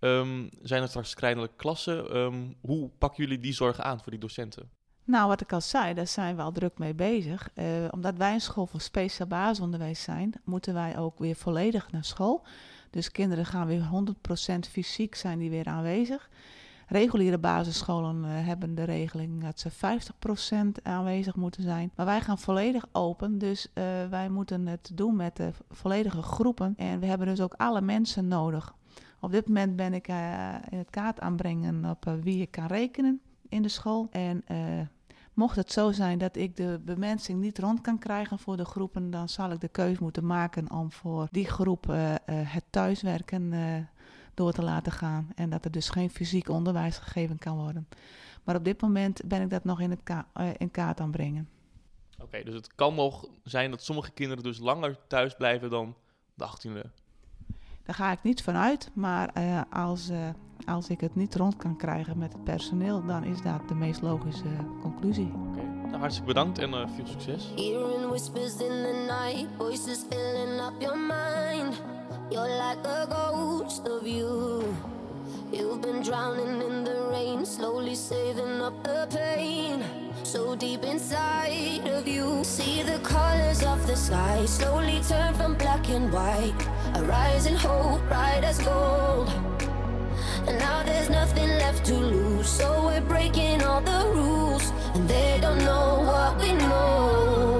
Um, 0.00 0.50
zijn 0.62 0.82
er 0.82 0.88
straks 0.88 1.14
kleinere 1.14 1.50
klassen? 1.56 2.56
hoe 2.60 2.90
pakken 2.98 3.24
jullie 3.24 3.38
die 3.38 3.52
zorgen 3.52 3.84
aan 3.84 4.00
voor 4.00 4.10
die 4.10 4.20
docenten? 4.20 4.70
Nou, 5.04 5.28
wat 5.28 5.40
ik 5.40 5.52
al 5.52 5.60
zei, 5.60 5.94
daar 5.94 6.06
zijn 6.06 6.36
we 6.36 6.42
al 6.42 6.52
druk 6.52 6.78
mee 6.78 6.94
bezig. 6.94 7.50
Uh, 7.54 7.64
omdat 7.90 8.16
wij 8.16 8.32
een 8.32 8.40
school 8.40 8.66
voor 8.66 8.80
speciaal 8.80 9.28
basisonderwijs 9.28 10.02
zijn, 10.02 10.32
moeten 10.44 10.74
wij 10.74 10.98
ook 10.98 11.18
weer 11.18 11.34
volledig 11.34 11.92
naar 11.92 12.04
school. 12.04 12.46
Dus 12.90 13.10
kinderen 13.10 13.46
gaan 13.46 13.66
weer 13.66 13.88
100% 14.54 14.58
fysiek 14.70 15.14
zijn 15.14 15.38
die 15.38 15.50
weer 15.50 15.66
aanwezig. 15.66 16.30
Reguliere 16.86 17.38
basisscholen 17.38 18.24
uh, 18.24 18.28
hebben 18.46 18.74
de 18.74 18.84
regeling 18.84 19.42
dat 19.42 19.60
ze 19.60 19.70
50% 20.78 20.82
aanwezig 20.82 21.36
moeten 21.36 21.62
zijn. 21.62 21.90
Maar 21.94 22.06
wij 22.06 22.20
gaan 22.20 22.38
volledig 22.38 22.86
open, 22.92 23.38
dus 23.38 23.66
uh, 23.74 23.84
wij 24.10 24.28
moeten 24.28 24.66
het 24.66 24.90
doen 24.94 25.16
met 25.16 25.36
de 25.36 25.50
volledige 25.70 26.22
groepen. 26.22 26.74
En 26.76 27.00
we 27.00 27.06
hebben 27.06 27.26
dus 27.26 27.40
ook 27.40 27.54
alle 27.56 27.80
mensen 27.80 28.28
nodig. 28.28 28.74
Op 29.20 29.30
dit 29.30 29.46
moment 29.46 29.76
ben 29.76 29.94
ik 29.94 30.08
in 30.08 30.78
het 30.78 30.90
kaart 30.90 31.20
aanbrengen 31.20 31.84
op 31.84 32.16
wie 32.22 32.38
je 32.38 32.46
kan 32.46 32.66
rekenen 32.66 33.20
in 33.48 33.62
de 33.62 33.68
school. 33.68 34.08
En 34.10 34.44
Mocht 35.34 35.56
het 35.56 35.72
zo 35.72 35.92
zijn 35.92 36.18
dat 36.18 36.36
ik 36.36 36.56
de 36.56 36.80
bemensing 36.84 37.40
niet 37.40 37.58
rond 37.58 37.80
kan 37.80 37.98
krijgen 37.98 38.38
voor 38.38 38.56
de 38.56 38.64
groepen, 38.64 39.10
dan 39.10 39.28
zal 39.28 39.50
ik 39.50 39.60
de 39.60 39.68
keus 39.68 39.98
moeten 39.98 40.26
maken 40.26 40.70
om 40.70 40.92
voor 40.92 41.28
die 41.30 41.46
groep 41.46 41.90
eh, 41.90 42.14
eh, 42.14 42.18
het 42.26 42.64
thuiswerken 42.70 43.52
eh, 43.52 43.76
door 44.34 44.52
te 44.52 44.62
laten 44.62 44.92
gaan. 44.92 45.30
En 45.34 45.50
dat 45.50 45.64
er 45.64 45.70
dus 45.70 45.88
geen 45.88 46.10
fysiek 46.10 46.48
onderwijs 46.48 46.98
gegeven 46.98 47.38
kan 47.38 47.56
worden. 47.56 47.88
Maar 48.44 48.56
op 48.56 48.64
dit 48.64 48.80
moment 48.80 49.20
ben 49.24 49.42
ik 49.42 49.50
dat 49.50 49.64
nog 49.64 49.80
in, 49.80 49.90
het 49.90 50.24
in 50.56 50.70
kaart 50.70 51.00
aan 51.00 51.10
brengen. 51.10 51.48
Oké, 52.22 52.42
dus 52.42 52.54
het 52.54 52.74
kan 52.74 52.94
nog 52.94 53.28
zijn 53.44 53.70
dat 53.70 53.82
sommige 53.82 54.10
kinderen 54.10 54.44
dus 54.44 54.58
langer 54.58 54.98
thuis 55.06 55.34
blijven 55.34 55.70
dan 55.70 55.96
de 56.34 56.46
18e. 56.46 56.90
Daar 57.90 57.98
ga 57.98 58.10
ik 58.12 58.22
niet 58.22 58.42
vanuit, 58.42 58.90
maar 58.92 59.30
eh, 59.34 59.60
als, 59.72 60.08
eh, 60.08 60.18
als 60.66 60.88
ik 60.88 61.00
het 61.00 61.16
niet 61.16 61.34
rond 61.34 61.56
kan 61.56 61.76
krijgen 61.76 62.18
met 62.18 62.32
het 62.32 62.44
personeel, 62.44 63.06
dan 63.06 63.24
is 63.24 63.42
dat 63.42 63.68
de 63.68 63.74
meest 63.74 64.02
logische 64.02 64.44
conclusie. 64.82 65.32
Oké, 65.48 65.62
nou, 65.86 65.98
hartstikke 65.98 66.28
bedankt 66.28 66.58
en 66.58 66.74
eh, 66.74 66.88
veel 66.94 67.06
succes. 67.06 67.52
Hearing 67.56 68.08
whispers 68.08 68.52
in 68.52 68.82
the 68.82 69.06
night, 69.06 69.46
voices 69.58 70.04
filling 70.10 70.60
up 70.60 70.72
your 70.78 70.98
mind. 70.98 71.82
You're 72.28 72.48
like 72.48 72.88
a 72.88 73.06
ghost 73.06 73.88
of 73.88 74.06
you. 74.06 74.62
You've 75.50 75.80
been 75.80 76.02
drowning 76.02 76.62
in 76.62 76.84
the 76.84 77.08
rain, 77.10 77.46
slowly 77.46 77.94
saving 77.94 78.60
up 78.60 78.82
the 78.82 79.06
pain. 79.08 79.82
So 80.22 80.56
deep 80.56 80.84
inside 80.84 81.88
of 81.88 82.06
you, 82.06 82.44
see 82.44 82.82
the 82.82 82.98
colors 83.02 83.62
of 83.62 83.86
the 83.86 83.96
sky 83.96 84.46
slowly 84.46 85.00
turn 85.08 85.34
from 85.34 85.56
black 85.56 85.88
and 85.88 86.12
white. 86.12 86.68
A 87.00 87.02
rising 87.04 87.54
hope, 87.54 88.02
bright 88.08 88.44
as 88.44 88.58
gold. 88.58 89.28
And 90.46 90.58
now 90.58 90.82
there's 90.82 91.08
nothing 91.08 91.48
left 91.48 91.86
to 91.86 91.94
lose, 91.94 92.46
so 92.46 92.66
we're 92.86 93.00
breaking 93.00 93.62
all 93.62 93.80
the 93.80 94.02
rules. 94.14 94.70
And 94.94 95.08
they 95.08 95.38
don't 95.40 95.64
know 95.64 96.02
what 96.10 96.38
we 96.38 96.52
know. 96.52 97.58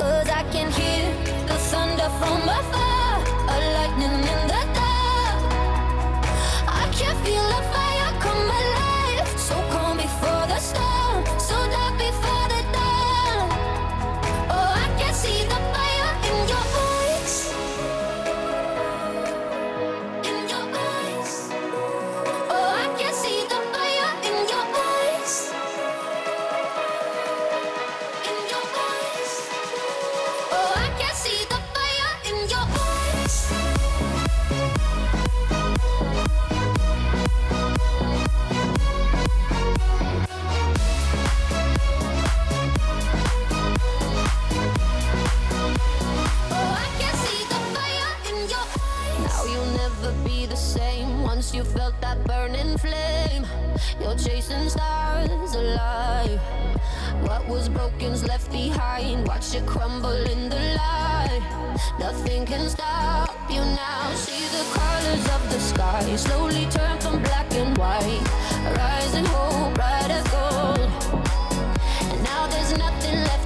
Cause 0.00 0.28
I 0.28 0.42
can 0.50 0.68
hear 0.72 1.04
the 1.46 1.58
thunder 1.70 2.10
from 2.18 2.42
afar, 2.58 2.85
chasing 54.16 54.68
stars 54.68 55.54
alive. 55.54 56.40
What 57.22 57.46
was 57.48 57.68
broken's 57.68 58.24
left 58.24 58.50
behind. 58.50 59.26
Watch 59.26 59.54
it 59.54 59.66
crumble 59.66 60.10
in 60.10 60.48
the 60.48 60.56
light. 60.56 61.76
Nothing 61.98 62.46
can 62.46 62.68
stop 62.68 63.34
you 63.50 63.60
now. 63.60 64.12
See 64.14 64.44
the 64.56 64.64
colors 64.72 65.26
of 65.36 65.42
the 65.52 65.60
sky 65.60 66.16
slowly 66.16 66.66
turn 66.70 66.98
from 67.00 67.22
black 67.22 67.52
and 67.54 67.76
white. 67.76 68.26
Rising 68.76 69.26
hope, 69.26 69.74
bright 69.74 70.10
as 70.10 70.26
gold. 70.28 70.90
And 72.10 72.22
now 72.22 72.46
there's 72.46 72.76
nothing 72.78 73.16
left 73.24 73.45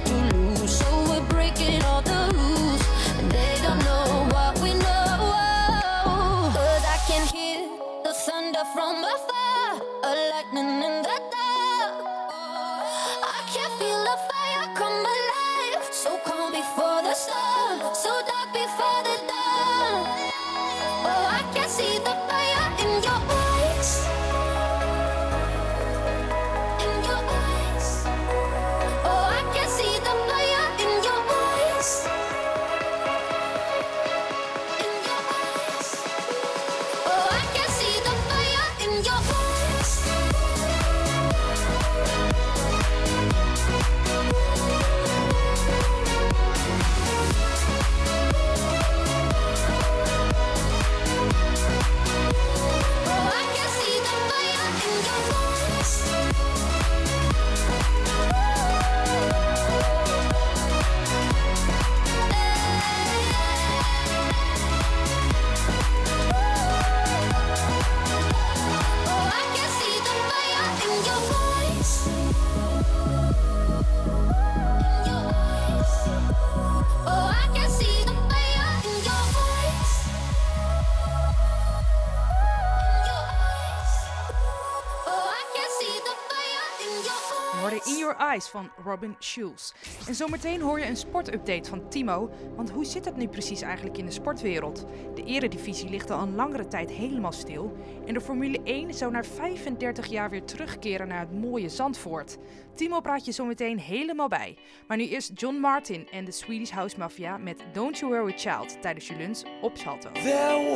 van 88.51 88.71
Robin 88.83 89.15
Schulz. 89.19 89.71
En 90.07 90.15
zometeen 90.15 90.61
hoor 90.61 90.79
je 90.79 90.85
een 90.85 90.97
sportupdate 90.97 91.69
van 91.69 91.89
Timo. 91.89 92.29
Want 92.55 92.71
hoe 92.71 92.85
zit 92.85 93.05
het 93.05 93.15
nu 93.15 93.27
precies 93.27 93.61
eigenlijk 93.61 93.97
in 93.97 94.05
de 94.05 94.11
sportwereld? 94.11 94.85
De 95.15 95.23
eredivisie 95.23 95.89
ligt 95.89 96.11
al 96.11 96.21
een 96.21 96.35
langere 96.35 96.67
tijd 96.67 96.91
helemaal 96.91 97.31
stil. 97.31 97.77
En 98.05 98.13
de 98.13 98.21
Formule 98.21 98.59
1 98.63 98.93
zou 98.93 99.11
na 99.11 99.23
35 99.23 100.05
jaar 100.05 100.29
weer 100.29 100.43
terugkeren 100.43 101.07
naar 101.07 101.19
het 101.19 101.33
mooie 101.33 101.69
Zandvoort. 101.69 102.37
Timo 102.75 102.99
praat 102.99 103.25
je 103.25 103.31
zometeen 103.31 103.79
helemaal 103.79 104.27
bij. 104.27 104.57
Maar 104.87 104.97
nu 104.97 105.07
eerst 105.07 105.31
John 105.33 105.55
Martin 105.55 106.07
en 106.11 106.25
de 106.25 106.31
Swedish 106.31 106.71
House 106.71 106.97
Mafia 106.97 107.37
met 107.37 107.63
Don't 107.73 107.97
You 107.97 108.11
Worry 108.11 108.37
Child 108.37 108.81
tijdens 108.81 109.07
je 109.07 109.15
lunch 109.15 109.41
op 109.61 109.77
Salto. 109.77 110.11
Time 110.11 110.69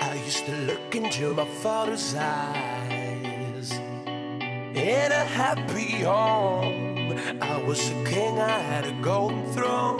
I 0.00 0.16
used 0.26 0.46
to 0.46 0.52
look 0.66 0.94
into 0.94 1.34
my 1.34 1.46
father's 1.60 2.14
eyes. 2.14 2.97
In 4.78 5.10
a 5.10 5.24
happy 5.24 6.04
home, 6.04 7.18
I 7.42 7.60
was 7.60 7.90
a 7.90 8.04
king, 8.04 8.38
I 8.38 8.60
had 8.60 8.86
a 8.86 8.92
golden 9.02 9.44
throne. 9.52 9.98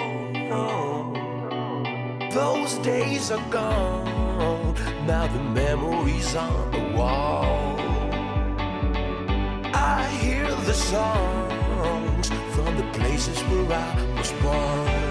Those 2.31 2.75
days 2.79 3.33
are 3.33 3.51
gone, 3.51 4.75
now 5.05 5.27
the 5.27 5.43
memories 5.43 6.37
on 6.37 6.71
the 6.71 6.97
wall. 6.97 7.77
I 9.75 10.07
hear 10.21 10.47
the 10.47 10.75
songs 10.75 12.29
from 12.55 12.77
the 12.77 12.89
places 12.93 13.41
where 13.51 13.73
I 13.73 14.17
was 14.17 14.31
born. 14.41 15.09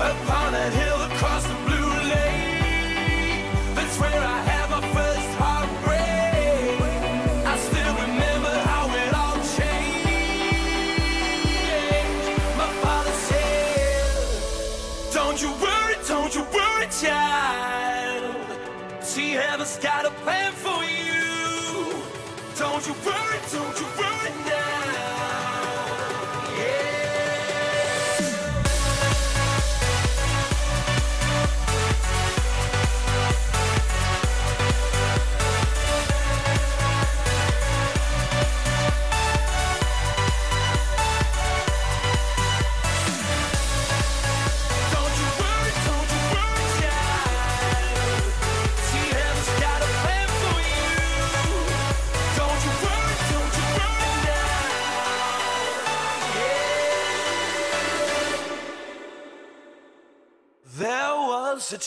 upon 0.00 0.52
that 0.52 0.72
hill 0.72 0.87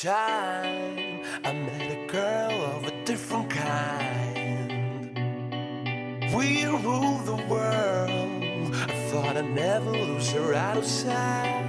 time 0.01 1.21
I 1.43 1.53
met 1.53 1.91
a 1.91 2.07
girl 2.07 2.63
of 2.75 2.85
a 2.85 3.05
different 3.05 3.51
kind. 3.51 5.13
We 6.35 6.65
ruled 6.65 7.27
the 7.27 7.35
world. 7.47 8.73
I 8.73 9.09
thought 9.11 9.37
I'd 9.37 9.51
never 9.51 9.91
lose 9.91 10.31
her 10.31 10.55
out 10.55 10.77
of 10.77 10.85
sight. 10.85 11.60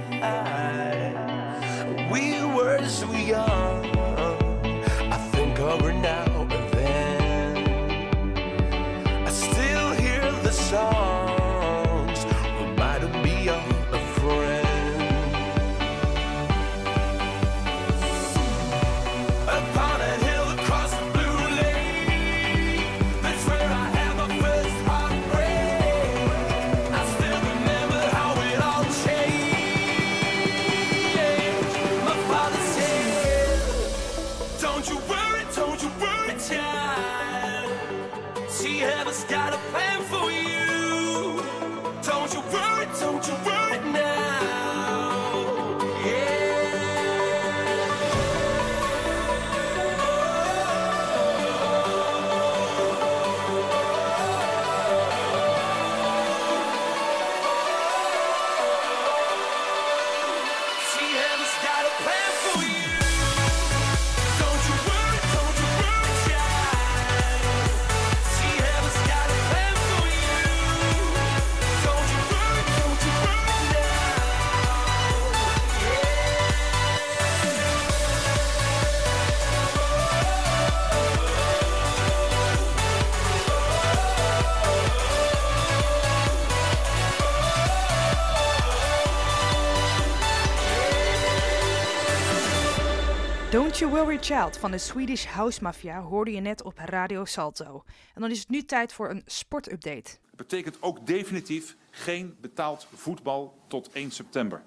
Don't 93.73 93.91
You 93.91 94.03
Worry 94.03 94.17
Child 94.21 94.57
van 94.57 94.71
de 94.71 94.77
Swedish 94.77 95.25
House 95.25 95.63
Mafia 95.63 96.01
hoorde 96.01 96.31
je 96.31 96.39
net 96.39 96.63
op 96.63 96.77
Radio 96.77 97.25
Salto. 97.25 97.83
En 98.13 98.21
dan 98.21 98.31
is 98.31 98.39
het 98.39 98.49
nu 98.49 98.63
tijd 98.63 98.93
voor 98.93 99.09
een 99.09 99.21
sportupdate. 99.25 100.17
betekent 100.35 100.77
ook 100.81 101.07
definitief 101.07 101.75
geen 101.89 102.35
betaald 102.41 102.87
voetbal 102.95 103.57
tot 103.67 103.89
1 103.91 104.11
september. 104.11 104.63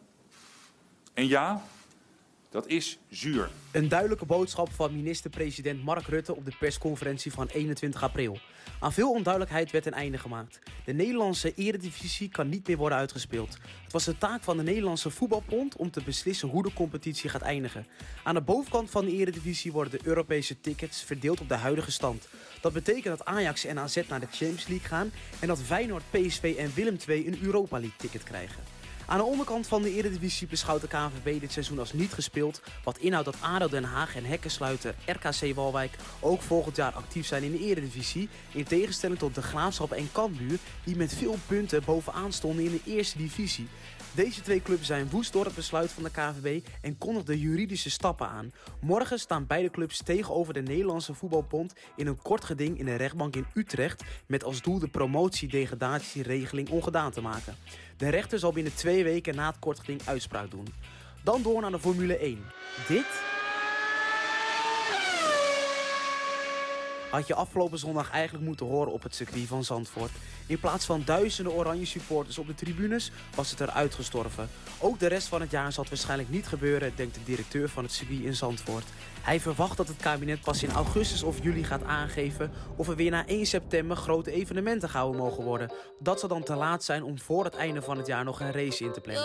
En 1.14 1.26
ja, 1.26 1.62
dat 2.56 2.66
is 2.66 2.98
zuur. 3.08 3.50
Een 3.70 3.88
duidelijke 3.88 4.24
boodschap 4.24 4.72
van 4.72 4.96
minister-president 4.96 5.84
Mark 5.84 6.06
Rutte 6.06 6.36
op 6.36 6.44
de 6.44 6.52
persconferentie 6.58 7.32
van 7.32 7.46
21 7.46 8.02
april. 8.02 8.38
Aan 8.80 8.92
veel 8.92 9.10
onduidelijkheid 9.10 9.70
werd 9.70 9.86
een 9.86 9.92
einde 9.92 10.18
gemaakt. 10.18 10.58
De 10.84 10.92
Nederlandse 10.92 11.54
eredivisie 11.54 12.28
kan 12.28 12.48
niet 12.48 12.66
meer 12.66 12.76
worden 12.76 12.98
uitgespeeld. 12.98 13.58
Het 13.82 13.92
was 13.92 14.04
de 14.04 14.18
taak 14.18 14.42
van 14.42 14.56
de 14.56 14.62
Nederlandse 14.62 15.10
voetbalbond 15.10 15.76
om 15.76 15.90
te 15.90 16.02
beslissen 16.04 16.48
hoe 16.48 16.62
de 16.62 16.72
competitie 16.72 17.30
gaat 17.30 17.42
eindigen. 17.42 17.86
Aan 18.24 18.34
de 18.34 18.40
bovenkant 18.40 18.90
van 18.90 19.04
de 19.04 19.12
eredivisie 19.12 19.72
worden 19.72 19.98
de 19.98 20.06
Europese 20.08 20.60
tickets 20.60 21.02
verdeeld 21.02 21.40
op 21.40 21.48
de 21.48 21.54
huidige 21.54 21.92
stand. 21.92 22.28
Dat 22.60 22.72
betekent 22.72 23.18
dat 23.18 23.26
Ajax 23.26 23.64
en 23.64 23.78
AZ 23.78 24.00
naar 24.08 24.20
de 24.20 24.26
Champions 24.30 24.66
League 24.66 24.88
gaan 24.88 25.10
en 25.40 25.48
dat 25.48 25.62
Feyenoord, 25.62 26.10
PSV 26.10 26.54
en 26.58 26.72
Willem 26.74 26.96
II 27.08 27.26
een 27.26 27.38
Europa 27.42 27.78
League 27.78 27.98
ticket 27.98 28.22
krijgen. 28.22 28.75
Aan 29.08 29.18
de 29.18 29.24
onderkant 29.24 29.66
van 29.66 29.82
de 29.82 29.94
Eredivisie 29.94 30.46
beschouwt 30.46 30.80
de 30.80 30.88
KNVB 30.88 31.40
dit 31.40 31.52
seizoen 31.52 31.78
als 31.78 31.92
niet 31.92 32.12
gespeeld. 32.12 32.60
Wat 32.84 32.98
inhoudt 32.98 33.24
dat 33.24 33.40
ADO 33.40 33.68
Den 33.68 33.84
Haag 33.84 34.16
en 34.16 34.24
hekkensluiter 34.24 34.94
RKC 35.06 35.54
Walwijk 35.54 35.96
ook 36.20 36.42
volgend 36.42 36.76
jaar 36.76 36.92
actief 36.92 37.26
zijn 37.26 37.42
in 37.42 37.52
de 37.52 37.58
Eredivisie. 37.58 38.28
In 38.52 38.64
tegenstelling 38.64 39.18
tot 39.18 39.34
de 39.34 39.42
Graafschap 39.42 39.92
en 39.92 40.12
Cambuur 40.12 40.58
die 40.84 40.96
met 40.96 41.14
veel 41.14 41.36
punten 41.46 41.84
bovenaan 41.84 42.32
stonden 42.32 42.64
in 42.64 42.70
de 42.70 42.90
Eerste 42.90 43.18
Divisie. 43.18 43.68
Deze 44.16 44.40
twee 44.40 44.62
clubs 44.62 44.86
zijn 44.86 45.10
woest 45.10 45.32
door 45.32 45.44
het 45.44 45.54
besluit 45.54 45.92
van 45.92 46.02
de 46.02 46.10
KNVB 46.10 46.66
en 46.80 46.98
kondigden 46.98 47.38
juridische 47.38 47.90
stappen 47.90 48.28
aan. 48.28 48.52
Morgen 48.80 49.18
staan 49.18 49.46
beide 49.46 49.70
clubs 49.70 50.02
tegenover 50.02 50.54
de 50.54 50.62
Nederlandse 50.62 51.14
voetbalbond 51.14 51.74
in 51.96 52.06
een 52.06 52.22
kort 52.22 52.44
geding 52.44 52.78
in 52.78 52.84
de 52.84 52.94
rechtbank 52.94 53.36
in 53.36 53.46
Utrecht 53.54 54.04
met 54.26 54.44
als 54.44 54.62
doel 54.62 54.78
de 54.78 54.88
promotie-degradatieregeling 54.88 56.68
ongedaan 56.68 57.10
te 57.10 57.20
maken. 57.20 57.56
De 57.96 58.08
rechter 58.08 58.38
zal 58.38 58.52
binnen 58.52 58.74
twee 58.74 59.04
weken 59.04 59.34
na 59.34 59.46
het 59.46 59.58
kort 59.58 59.78
geding 59.78 60.00
uitspraak 60.04 60.50
doen. 60.50 60.66
Dan 61.22 61.42
door 61.42 61.60
naar 61.60 61.70
de 61.70 61.78
Formule 61.78 62.18
1. 62.18 62.38
Dit 62.88 63.06
had 67.16 67.26
je 67.26 67.34
afgelopen 67.34 67.78
zondag 67.78 68.10
eigenlijk 68.10 68.44
moeten 68.44 68.66
horen 68.66 68.92
op 68.92 69.02
het 69.02 69.14
circuit 69.14 69.46
van 69.46 69.64
Zandvoort. 69.64 70.10
In 70.46 70.60
plaats 70.60 70.84
van 70.84 71.02
duizenden 71.04 71.52
oranje 71.52 71.84
supporters 71.84 72.38
op 72.38 72.46
de 72.46 72.54
tribunes 72.54 73.10
was 73.34 73.50
het 73.50 73.60
er 73.60 73.70
uitgestorven. 73.70 74.48
Ook 74.78 74.98
de 74.98 75.06
rest 75.06 75.28
van 75.28 75.40
het 75.40 75.50
jaar 75.50 75.72
zal 75.72 75.82
het 75.82 75.92
waarschijnlijk 75.92 76.30
niet 76.30 76.46
gebeuren, 76.46 76.92
denkt 76.96 77.14
de 77.14 77.24
directeur 77.24 77.68
van 77.68 77.84
het 77.84 77.92
circuit 77.92 78.20
in 78.20 78.34
Zandvoort. 78.34 78.84
Hij 79.20 79.40
verwacht 79.40 79.76
dat 79.76 79.88
het 79.88 79.96
kabinet 79.96 80.40
pas 80.40 80.62
in 80.62 80.70
augustus 80.70 81.22
of 81.22 81.42
juli 81.42 81.64
gaat 81.64 81.84
aangeven 81.84 82.50
of 82.76 82.88
er 82.88 82.96
weer 82.96 83.10
na 83.10 83.26
1 83.26 83.46
september 83.46 83.96
grote 83.96 84.30
evenementen 84.30 84.88
gehouden 84.88 85.20
mogen 85.20 85.44
worden. 85.44 85.72
Dat 85.98 86.20
zal 86.20 86.28
dan 86.28 86.42
te 86.42 86.54
laat 86.54 86.84
zijn 86.84 87.02
om 87.02 87.18
voor 87.18 87.44
het 87.44 87.54
einde 87.54 87.82
van 87.82 87.96
het 87.96 88.06
jaar 88.06 88.24
nog 88.24 88.40
een 88.40 88.52
race 88.52 88.84
in 88.84 88.92
te 88.92 89.00
plannen. 89.00 89.24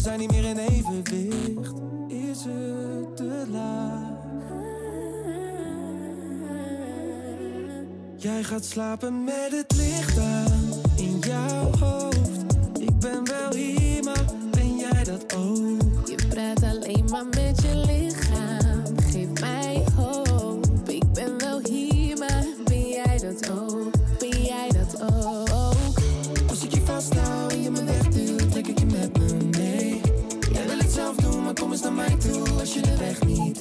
Zijn 0.00 0.18
niet 0.18 0.30
meer 0.30 0.44
in 0.44 0.58
evenwicht. 0.58 1.72
Is 2.08 2.44
het 2.44 3.16
te 3.16 3.44
laat? 3.50 4.18
Jij 8.16 8.42
gaat 8.42 8.64
slapen 8.64 9.24
met 9.24 9.50
het 9.50 9.76
licht 9.76 10.18
aan 10.18 10.68
in 10.96 11.18
jouw 11.18 11.70
hoofd. 11.78 12.44
Ik 12.78 12.98
ben 12.98 13.24
wel 13.24 13.49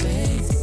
weg 0.03 0.58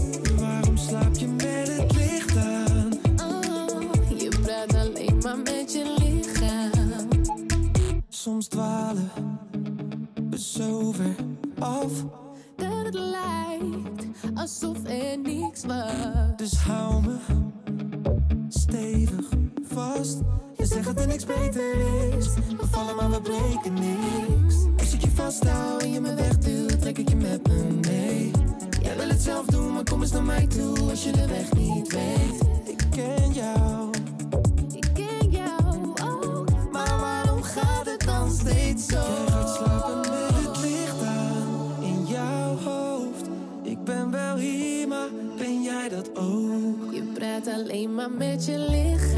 je 31.07 31.13
de 31.13 31.27
weg 31.27 31.53
niet 31.53 31.93
weet. 31.93 32.41
Ik 32.65 32.83
ken 32.91 33.33
jou, 33.33 33.91
Ik 34.73 34.87
ken 34.95 35.31
jou 35.31 35.93
ook. 36.05 36.49
maar 36.73 36.99
waarom 37.01 37.43
gaat 37.43 37.87
het 37.87 38.01
dan 38.07 38.31
steeds 38.31 38.87
zo? 38.87 38.97
Je 38.99 39.25
gaat 39.31 39.55
slapen 39.55 40.01
met 40.01 40.45
het 40.47 40.61
licht 40.61 41.03
aan 41.03 41.83
in 41.83 42.07
jouw 42.07 42.57
hoofd. 42.57 43.27
Ik 43.63 43.85
ben 43.85 44.11
wel 44.11 44.37
hier, 44.37 44.89
maar 44.89 45.09
ben 45.39 45.63
jij 45.63 45.89
dat 45.89 46.17
ook? 46.17 46.93
Je 46.93 47.03
praat 47.15 47.47
alleen 47.47 47.95
maar 47.95 48.11
met 48.11 48.45
je 48.45 48.59
lichaam. 48.59 49.16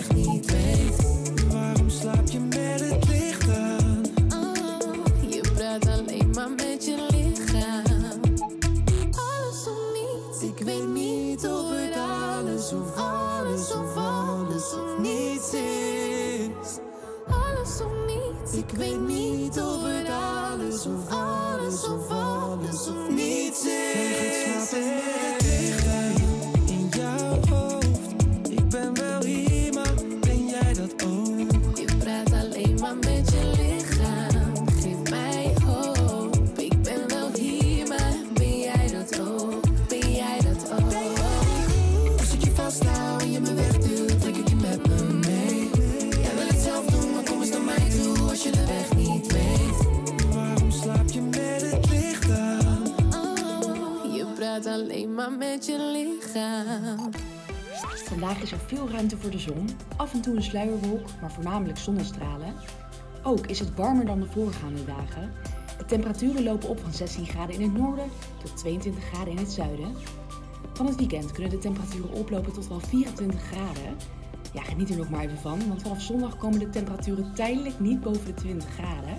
Als 0.00 0.06
je 0.16 0.40
de 0.40 1.09
Vandaag 58.04 58.42
is 58.42 58.52
er 58.52 58.58
veel 58.66 58.90
ruimte 58.90 59.16
voor 59.16 59.30
de 59.30 59.38
zon, 59.38 59.68
af 59.96 60.12
en 60.12 60.20
toe 60.20 60.36
een 60.36 60.42
sluierwolk, 60.42 61.08
maar 61.20 61.32
voornamelijk 61.32 61.78
zonnestralen. 61.78 62.54
Ook 63.22 63.46
is 63.46 63.58
het 63.58 63.74
warmer 63.74 64.06
dan 64.06 64.20
de 64.20 64.26
voorgaande 64.26 64.84
dagen. 64.84 65.32
De 65.78 65.84
temperaturen 65.84 66.42
lopen 66.42 66.68
op 66.68 66.80
van 66.80 66.92
16 66.92 67.26
graden 67.26 67.54
in 67.54 67.62
het 67.62 67.78
noorden 67.78 68.10
tot 68.42 68.56
22 68.56 69.04
graden 69.04 69.32
in 69.32 69.38
het 69.38 69.52
zuiden. 69.52 69.94
Van 70.72 70.86
het 70.86 70.96
weekend 70.96 71.32
kunnen 71.32 71.50
de 71.50 71.58
temperaturen 71.58 72.12
oplopen 72.12 72.52
tot 72.52 72.68
wel 72.68 72.80
24 72.80 73.42
graden. 73.42 73.96
Ja, 74.52 74.62
geniet 74.62 74.90
er 74.90 74.96
nog 74.96 75.10
maar 75.10 75.24
even 75.24 75.38
van, 75.38 75.68
want 75.68 75.82
vanaf 75.82 76.00
zondag 76.00 76.36
komen 76.36 76.58
de 76.58 76.70
temperaturen 76.70 77.34
tijdelijk 77.34 77.80
niet 77.80 78.00
boven 78.00 78.24
de 78.24 78.34
20 78.34 78.68
graden. 78.68 79.16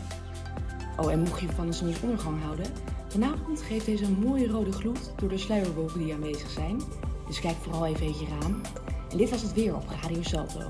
Oh, 0.98 1.12
en 1.12 1.20
mocht 1.20 1.42
je 1.42 1.50
van 1.50 1.66
de 1.66 1.74
zonsondergang 1.74 2.42
houden, 2.42 2.66
vanavond 3.12 3.62
geeft 3.62 3.86
deze 3.86 4.04
een 4.04 4.20
mooie 4.20 4.48
rode 4.48 4.72
gloed 4.72 5.12
door 5.16 5.30
de 5.30 5.38
sluierwolken 5.38 6.00
die 6.00 6.14
aanwezig 6.14 6.50
zijn. 6.50 6.82
Dus 7.28 7.40
kijk 7.40 7.56
vooral 7.62 7.86
even 7.86 8.08
je 8.08 8.28
raam. 8.40 8.62
En 9.10 9.18
dit 9.18 9.30
was 9.30 9.42
het 9.42 9.54
weer 9.54 9.76
op 9.76 9.84
Radio 10.02 10.22
Salto. 10.24 10.70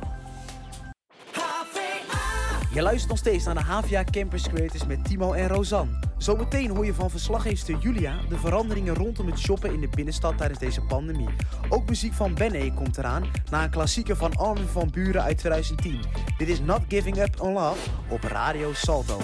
Je 2.74 2.82
luistert 2.82 3.10
nog 3.10 3.18
steeds 3.18 3.46
naar 3.46 3.54
de 3.54 3.62
Havia 3.62 4.04
Campus 4.04 4.48
Creators 4.48 4.86
met 4.86 5.06
Timo 5.06 5.34
en 5.34 5.48
Rosanne. 5.48 6.00
Zometeen 6.18 6.70
hoor 6.70 6.86
je 6.86 6.94
van 6.94 7.10
verslaggeefster 7.10 7.78
Julia 7.78 8.20
de 8.30 8.38
veranderingen 8.38 8.96
rondom 8.96 9.28
het 9.28 9.40
shoppen 9.40 9.74
in 9.74 9.82
de 9.82 9.90
binnenstad 9.90 10.38
tijdens 10.38 10.60
deze 10.60 10.82
pandemie. 10.82 11.30
Ook 11.70 11.90
muziek 11.90 12.14
van 12.14 12.34
Benny 12.34 12.72
komt 12.76 12.98
eraan 12.98 13.24
na 13.50 13.64
een 13.64 13.70
klassieker 13.70 14.16
van 14.16 14.36
Armin 14.36 14.68
van 14.68 14.90
Buren 14.92 15.22
uit 15.22 15.38
2010. 15.38 16.00
Dit 16.38 16.48
is 16.48 16.60
Not 16.60 16.82
Giving 16.88 17.18
Up 17.18 17.42
on 17.42 17.54
Love 17.54 17.90
op 18.10 18.24
Radio 18.24 18.74
Salto. 18.74 19.18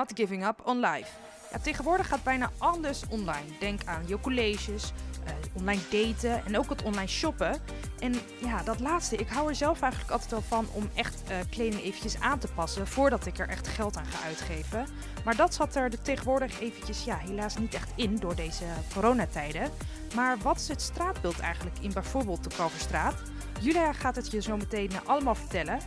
Not 0.00 0.12
Giving 0.14 0.46
Up 0.46 0.60
on 0.64 0.80
Life. 0.80 1.10
Ja, 1.52 1.58
tegenwoordig 1.58 2.08
gaat 2.08 2.22
bijna 2.22 2.50
alles 2.58 3.02
online. 3.08 3.58
Denk 3.58 3.80
aan 3.84 4.02
je 4.06 4.20
colleges, 4.20 4.92
eh, 5.24 5.32
online 5.52 5.80
daten 5.90 6.44
en 6.44 6.58
ook 6.58 6.68
het 6.68 6.82
online 6.82 7.08
shoppen. 7.08 7.60
En 7.98 8.14
ja, 8.44 8.62
dat 8.62 8.80
laatste, 8.80 9.16
ik 9.16 9.28
hou 9.28 9.48
er 9.48 9.54
zelf 9.54 9.80
eigenlijk 9.80 10.12
altijd 10.12 10.30
wel 10.30 10.42
van 10.42 10.66
om 10.72 10.90
echt 10.94 11.22
eh, 11.28 11.36
kleding 11.50 11.82
eventjes 11.82 12.20
aan 12.20 12.38
te 12.38 12.48
passen 12.54 12.86
voordat 12.86 13.26
ik 13.26 13.38
er 13.38 13.48
echt 13.48 13.68
geld 13.68 13.96
aan 13.96 14.06
ga 14.06 14.26
uitgeven. 14.26 14.86
Maar 15.24 15.36
dat 15.36 15.54
zat 15.54 15.76
er 15.76 15.90
de 15.90 16.02
tegenwoordig 16.02 16.60
eventjes 16.60 17.04
ja, 17.04 17.16
helaas 17.16 17.56
niet 17.56 17.74
echt 17.74 17.92
in 17.94 18.16
door 18.16 18.34
deze 18.34 18.64
coronatijden. 18.94 19.70
Maar 20.14 20.38
wat 20.38 20.56
is 20.56 20.68
het 20.68 20.82
straatbeeld 20.82 21.40
eigenlijk 21.40 21.78
in 21.80 21.92
bijvoorbeeld 21.92 22.44
de 22.44 22.50
Kalverstraat? 22.56 23.22
Julia 23.60 23.92
gaat 23.92 24.16
het 24.16 24.30
je 24.30 24.42
zo 24.42 24.56
meteen 24.56 24.90
eh, 24.90 24.98
allemaal 25.04 25.34
vertellen. 25.34 25.78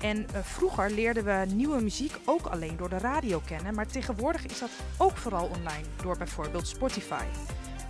En 0.00 0.26
eh, 0.34 0.40
vroeger 0.42 0.90
leerden 0.90 1.24
we 1.24 1.46
nieuwe 1.54 1.80
muziek 1.80 2.12
ook 2.24 2.46
alleen 2.46 2.76
door 2.76 2.88
de 2.88 2.98
radio 2.98 3.40
kennen, 3.46 3.74
maar 3.74 3.86
tegenwoordig 3.86 4.46
is 4.46 4.58
dat 4.58 4.70
ook 4.98 5.16
vooral 5.16 5.44
online 5.44 5.86
door 6.02 6.16
bijvoorbeeld 6.18 6.66
Spotify. 6.66 7.24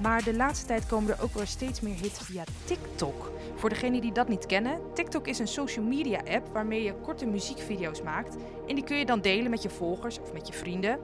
Maar 0.01 0.25
de 0.25 0.35
laatste 0.35 0.67
tijd 0.67 0.87
komen 0.87 1.11
er 1.11 1.23
ook 1.23 1.35
wel 1.35 1.47
steeds 1.47 1.81
meer 1.81 1.95
hits 1.95 2.19
via 2.19 2.45
TikTok. 2.65 3.33
Voor 3.55 3.69
degenen 3.69 4.01
die 4.01 4.13
dat 4.13 4.29
niet 4.29 4.47
kennen, 4.47 4.81
TikTok 4.95 5.27
is 5.27 5.39
een 5.39 5.49
social 5.49 5.85
media 5.85 6.21
app 6.29 6.53
waarmee 6.53 6.83
je 6.83 6.95
korte 6.95 7.27
muziekvideo's 7.27 8.03
maakt. 8.03 8.37
En 8.69 8.75
die 8.75 8.85
kun 8.85 8.97
je 8.97 9.07
dan 9.07 9.21
delen 9.21 9.51
met 9.51 9.63
je 9.63 9.71
volgers 9.71 10.21
of 10.21 10.33
met 10.33 10.47
je 10.47 10.53
vrienden. 10.53 10.99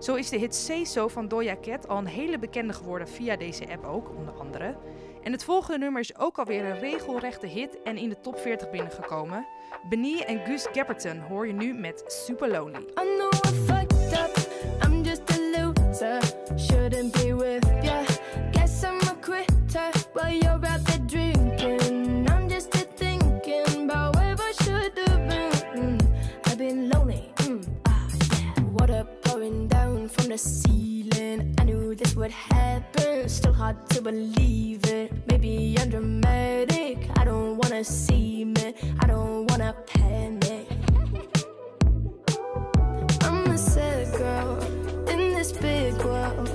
Zo 0.00 0.14
is 0.14 0.28
de 0.28 0.38
hit 0.38 0.54
Say 0.54 0.84
So 0.84 1.08
van 1.08 1.28
Doja 1.28 1.56
Cat 1.60 1.88
al 1.88 1.98
een 1.98 2.06
hele 2.06 2.38
bekende 2.38 2.72
geworden 2.72 3.08
via 3.08 3.36
deze 3.36 3.70
app 3.70 3.84
ook, 3.84 4.08
onder 4.16 4.34
andere. 4.34 4.76
En 5.22 5.32
het 5.32 5.44
volgende 5.44 5.78
nummer 5.78 6.00
is 6.00 6.18
ook 6.18 6.38
alweer 6.38 6.64
een 6.64 6.78
regelrechte 6.78 7.46
hit 7.46 7.82
en 7.82 7.96
in 7.96 8.08
de 8.08 8.20
top 8.20 8.38
40 8.38 8.70
binnengekomen. 8.70 9.46
Benie 9.88 10.24
en 10.24 10.40
Gus 10.46 10.66
Gapperton 10.72 11.18
hoor 11.28 11.46
je 11.46 11.52
nu 11.52 11.74
met 11.74 12.04
Super 12.06 12.48
Lonely. 12.48 12.80
I 12.96 13.04
know 13.18 13.30
I 13.30 13.52
fucked 13.66 14.12
up. 14.12 14.30
I'm 14.82 15.04
just 15.04 15.22
a 15.30 15.38
loser. 15.38 16.20
Shouldn't 16.56 17.12
be 17.12 17.32
with 17.32 17.64
ya. 17.82 18.04
Guess 18.52 18.82
I'm 18.84 19.00
a 19.08 19.14
quitter. 19.20 19.90
While 20.12 20.32
you're 20.32 20.66
out 20.66 20.84
there 20.84 21.06
drinking. 21.06 22.26
I'm 22.28 22.48
just 22.48 22.74
here 22.74 22.88
thinking 22.96 23.84
about 23.84 24.16
where 24.16 24.34
I 24.38 24.52
should 24.64 24.98
have 24.98 25.28
been. 25.28 26.00
I've 26.44 26.58
been 26.58 26.90
lonely. 26.90 27.32
Mm, 27.36 27.62
ah, 27.86 28.08
yeah. 28.32 28.62
Water 28.72 29.06
pouring 29.22 29.68
down 29.68 30.08
from 30.08 30.28
the 30.28 30.38
ceiling. 30.38 31.54
I 31.58 31.64
knew 31.64 31.94
this 31.94 32.16
would 32.16 32.32
happen. 32.32 32.85
Still 33.26 33.52
hard 33.52 33.76
to 33.90 34.00
believe 34.00 34.84
it. 34.86 35.12
Maybe 35.26 35.76
I'm 35.80 35.90
dramatic. 35.90 37.08
I 37.18 37.24
don't 37.24 37.56
wanna 37.58 37.82
see 37.84 38.44
me. 38.44 38.74
I 39.00 39.06
don't 39.06 39.50
wanna 39.50 39.74
panic. 39.86 40.66
I'm 43.22 43.50
a 43.50 43.58
sad 43.58 44.12
girl 44.16 44.58
in 45.08 45.34
this 45.34 45.52
big 45.52 45.94
world. 46.04 46.48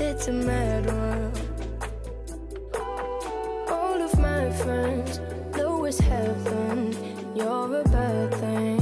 It's 0.00 0.28
a 0.28 0.32
mad 0.32 0.86
world. 0.86 1.38
All 3.70 4.00
of 4.02 4.18
my 4.18 4.50
friends 4.52 5.20
know 5.56 5.84
it's 5.86 5.98
heaven. 5.98 6.94
You're 7.34 7.80
a 7.80 7.84
bad 7.84 8.34
thing. 8.34 8.77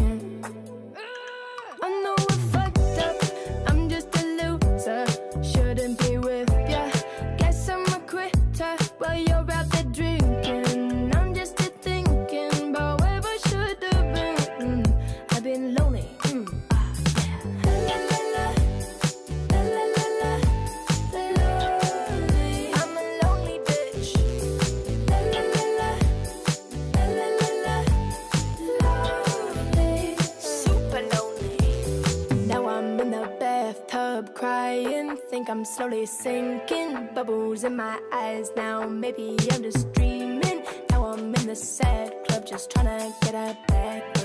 Think 35.37 35.51
I'm 35.51 35.67
slowly 35.67 36.07
sinking. 36.07 37.11
Bubbles 37.15 37.65
in 37.65 37.77
my 37.77 38.01
eyes 38.11 38.51
now. 38.57 38.89
Maybe 38.89 39.37
I'm 39.53 39.63
just 39.63 39.93
dreaming. 39.93 40.63
Now 40.89 41.09
I'm 41.09 41.35
in 41.35 41.47
the 41.47 41.55
sad 41.55 42.15
club, 42.27 42.47
just 42.47 42.71
trying 42.71 42.87
to 42.87 43.15
get 43.21 43.35
a 43.35 43.55
back 43.69 44.16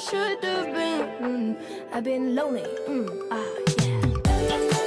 should 0.00 0.42
have 0.42 0.74
been. 0.74 1.56
I've 1.92 2.04
been 2.04 2.34
lonely. 2.34 2.64
Mm, 2.88 3.28
ah, 3.30 3.44
yeah. 3.84 4.79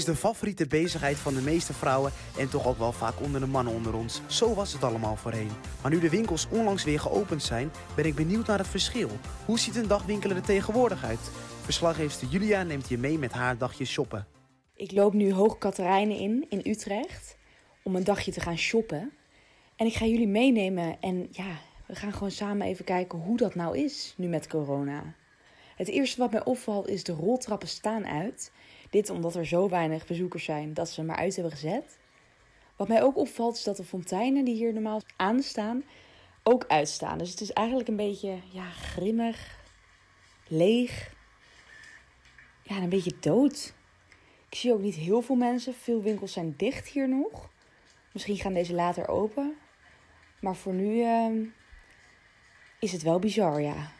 Is 0.00 0.06
de 0.06 0.16
favoriete 0.16 0.66
bezigheid 0.66 1.16
van 1.16 1.34
de 1.34 1.40
meeste 1.40 1.72
vrouwen 1.72 2.12
en 2.38 2.50
toch 2.50 2.66
ook 2.66 2.78
wel 2.78 2.92
vaak 2.92 3.20
onder 3.20 3.40
de 3.40 3.46
mannen 3.46 3.74
onder 3.74 3.94
ons. 3.94 4.20
Zo 4.26 4.54
was 4.54 4.72
het 4.72 4.84
allemaal 4.84 5.16
voorheen. 5.16 5.50
Maar 5.82 5.90
nu 5.90 6.00
de 6.00 6.10
winkels 6.10 6.48
onlangs 6.50 6.84
weer 6.84 7.00
geopend 7.00 7.42
zijn, 7.42 7.70
ben 7.96 8.04
ik 8.04 8.14
benieuwd 8.14 8.46
naar 8.46 8.58
het 8.58 8.68
verschil. 8.68 9.10
Hoe 9.44 9.58
ziet 9.58 9.76
een 9.76 9.88
dag 9.88 10.04
winkelen 10.04 10.36
er 10.36 10.42
tegenwoordig 10.42 11.04
uit? 11.04 11.30
Verslaggeefster 11.62 12.28
Julia 12.28 12.62
neemt 12.62 12.88
je 12.88 12.98
mee 12.98 13.18
met 13.18 13.32
haar 13.32 13.58
dagje 13.58 13.84
shoppen. 13.84 14.26
Ik 14.74 14.92
loop 14.92 15.12
nu 15.12 15.32
Hoog 15.32 15.58
Katerijnen 15.58 16.16
in, 16.16 16.46
in 16.48 16.62
Utrecht, 16.64 17.36
om 17.82 17.96
een 17.96 18.04
dagje 18.04 18.32
te 18.32 18.40
gaan 18.40 18.58
shoppen. 18.58 19.12
En 19.76 19.86
ik 19.86 19.94
ga 19.94 20.04
jullie 20.04 20.28
meenemen 20.28 21.00
en 21.00 21.28
ja, 21.30 21.58
we 21.86 21.94
gaan 21.94 22.12
gewoon 22.12 22.30
samen 22.30 22.66
even 22.66 22.84
kijken 22.84 23.18
hoe 23.18 23.36
dat 23.36 23.54
nou 23.54 23.78
is 23.78 24.14
nu 24.16 24.28
met 24.28 24.48
corona. 24.48 25.14
Het 25.76 25.88
eerste 25.88 26.20
wat 26.20 26.30
mij 26.30 26.44
opvalt 26.44 26.88
is 26.88 27.04
de 27.04 27.12
roltrappen 27.12 27.68
staan 27.68 28.06
uit. 28.06 28.52
Dit 28.90 29.10
omdat 29.10 29.34
er 29.34 29.46
zo 29.46 29.68
weinig 29.68 30.06
bezoekers 30.06 30.44
zijn 30.44 30.74
dat 30.74 30.88
ze 30.88 31.02
maar 31.02 31.16
uit 31.16 31.34
hebben 31.34 31.52
gezet. 31.52 31.98
Wat 32.76 32.88
mij 32.88 33.02
ook 33.02 33.16
opvalt 33.16 33.56
is 33.56 33.64
dat 33.64 33.76
de 33.76 33.84
fonteinen 33.84 34.44
die 34.44 34.54
hier 34.54 34.72
normaal 34.72 35.00
aanstaan 35.16 35.84
ook 36.42 36.64
uitstaan. 36.68 37.18
Dus 37.18 37.30
het 37.30 37.40
is 37.40 37.52
eigenlijk 37.52 37.88
een 37.88 37.96
beetje 37.96 38.38
ja, 38.52 38.70
grimmig, 38.70 39.58
leeg. 40.48 41.14
Ja, 42.62 42.76
en 42.76 42.82
een 42.82 42.88
beetje 42.88 43.16
dood. 43.20 43.74
Ik 44.48 44.56
zie 44.56 44.72
ook 44.72 44.80
niet 44.80 44.94
heel 44.94 45.22
veel 45.22 45.34
mensen. 45.34 45.74
Veel 45.74 46.02
winkels 46.02 46.32
zijn 46.32 46.54
dicht 46.56 46.88
hier 46.88 47.08
nog. 47.08 47.50
Misschien 48.12 48.36
gaan 48.36 48.54
deze 48.54 48.74
later 48.74 49.08
open. 49.08 49.56
Maar 50.40 50.56
voor 50.56 50.72
nu 50.72 51.02
ehm, 51.02 51.44
is 52.78 52.92
het 52.92 53.02
wel 53.02 53.18
bizar, 53.18 53.60
ja. 53.60 53.92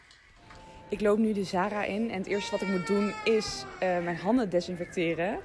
Ik 0.91 1.01
loop 1.01 1.17
nu 1.17 1.33
de 1.33 1.43
Zara 1.43 1.83
in 1.83 2.11
en 2.11 2.17
het 2.17 2.27
eerste 2.27 2.51
wat 2.51 2.61
ik 2.61 2.67
moet 2.67 2.87
doen 2.87 3.11
is 3.23 3.65
eh, 3.79 4.03
mijn 4.03 4.15
handen 4.15 4.49
desinfecteren. 4.49 5.39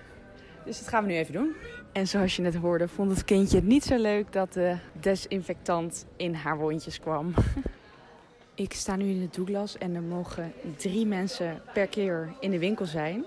Dus 0.65 0.79
dat 0.79 0.89
gaan 0.89 1.05
we 1.05 1.11
nu 1.11 1.17
even 1.17 1.33
doen. 1.33 1.55
En 1.93 2.09
zoals 2.09 2.37
je 2.37 2.43
net 2.43 2.55
hoorde, 2.55 2.89
vond 2.89 3.11
het 3.11 3.25
kindje 3.25 3.57
het 3.57 3.67
niet 3.67 3.85
zo 3.85 3.97
leuk 3.97 4.33
dat 4.33 4.53
de 4.53 4.77
desinfectant 4.93 6.07
in 6.17 6.35
haar 6.35 6.59
wondjes 6.59 7.01
kwam. 7.01 7.35
Ik 8.55 8.73
sta 8.73 8.97
nu 8.97 9.05
in 9.09 9.21
de 9.21 9.29
Douglas 9.31 9.79
en 9.79 9.95
er 9.95 10.03
mogen 10.03 10.53
drie 10.77 11.07
mensen 11.07 11.63
per 11.73 11.87
keer 11.87 12.33
in 12.41 12.51
de 12.51 12.59
winkel 12.59 12.87
zijn. 12.87 13.25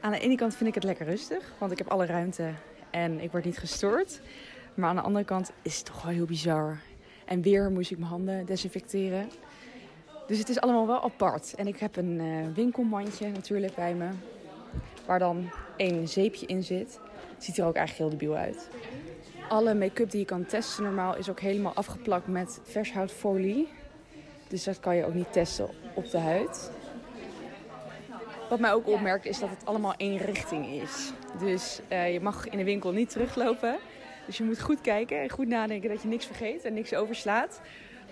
Aan 0.00 0.12
de 0.12 0.18
ene 0.18 0.36
kant 0.36 0.56
vind 0.56 0.68
ik 0.68 0.74
het 0.74 0.84
lekker 0.84 1.06
rustig, 1.06 1.52
want 1.58 1.72
ik 1.72 1.78
heb 1.78 1.88
alle 1.88 2.06
ruimte 2.06 2.50
en 2.90 3.20
ik 3.20 3.30
word 3.30 3.44
niet 3.44 3.58
gestoord. 3.58 4.20
Maar 4.74 4.88
aan 4.88 4.96
de 4.96 5.02
andere 5.02 5.24
kant 5.24 5.52
is 5.62 5.76
het 5.76 5.86
toch 5.86 6.02
wel 6.02 6.12
heel 6.12 6.26
bizar. 6.26 6.78
En 7.24 7.42
weer 7.42 7.70
moest 7.70 7.90
ik 7.90 7.98
mijn 7.98 8.10
handen 8.10 8.46
desinfecteren. 8.46 9.28
Dus 10.30 10.38
het 10.38 10.48
is 10.48 10.60
allemaal 10.60 10.86
wel 10.86 11.02
apart. 11.02 11.54
En 11.54 11.66
ik 11.66 11.78
heb 11.78 11.96
een 11.96 12.20
eh, 12.20 12.54
winkelmandje 12.54 13.28
natuurlijk 13.28 13.74
bij 13.74 13.94
me. 13.94 14.08
Waar 15.06 15.18
dan 15.18 15.50
één 15.76 16.08
zeepje 16.08 16.46
in 16.46 16.62
zit. 16.62 17.00
Ziet 17.38 17.58
er 17.58 17.66
ook 17.66 17.74
eigenlijk 17.74 18.10
heel 18.10 18.18
debiel 18.18 18.36
uit. 18.36 18.68
Alle 19.48 19.74
make-up 19.74 20.10
die 20.10 20.20
je 20.20 20.26
kan 20.26 20.46
testen 20.46 20.84
normaal 20.84 21.16
is 21.16 21.30
ook 21.30 21.40
helemaal 21.40 21.74
afgeplakt 21.74 22.26
met 22.26 22.60
vershoutfolie. 22.62 23.68
Dus 24.48 24.64
dat 24.64 24.80
kan 24.80 24.96
je 24.96 25.04
ook 25.04 25.14
niet 25.14 25.32
testen 25.32 25.68
op 25.94 26.10
de 26.10 26.18
huid. 26.18 26.70
Wat 28.48 28.60
mij 28.60 28.72
ook 28.72 28.88
opmerkt 28.88 29.26
is 29.26 29.38
dat 29.38 29.50
het 29.50 29.66
allemaal 29.66 29.94
één 29.96 30.18
richting 30.18 30.66
is. 30.66 31.12
Dus 31.38 31.80
eh, 31.88 32.12
je 32.12 32.20
mag 32.20 32.48
in 32.48 32.58
de 32.58 32.64
winkel 32.64 32.92
niet 32.92 33.10
teruglopen. 33.10 33.78
Dus 34.26 34.36
je 34.36 34.44
moet 34.44 34.60
goed 34.60 34.80
kijken 34.80 35.22
en 35.22 35.30
goed 35.30 35.48
nadenken 35.48 35.90
dat 35.90 36.02
je 36.02 36.08
niks 36.08 36.26
vergeet 36.26 36.64
en 36.64 36.74
niks 36.74 36.94
overslaat. 36.94 37.60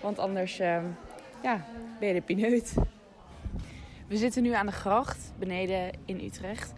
Want 0.01 0.19
anders 0.19 0.59
eh, 0.59 0.83
ja, 1.41 1.65
ben 1.99 2.07
je 2.07 2.13
de 2.13 2.21
pineut. 2.21 2.73
We 4.07 4.17
zitten 4.17 4.43
nu 4.43 4.51
aan 4.51 4.65
de 4.65 4.71
gracht 4.71 5.31
beneden 5.39 5.91
in 6.05 6.19
Utrecht. 6.23 6.73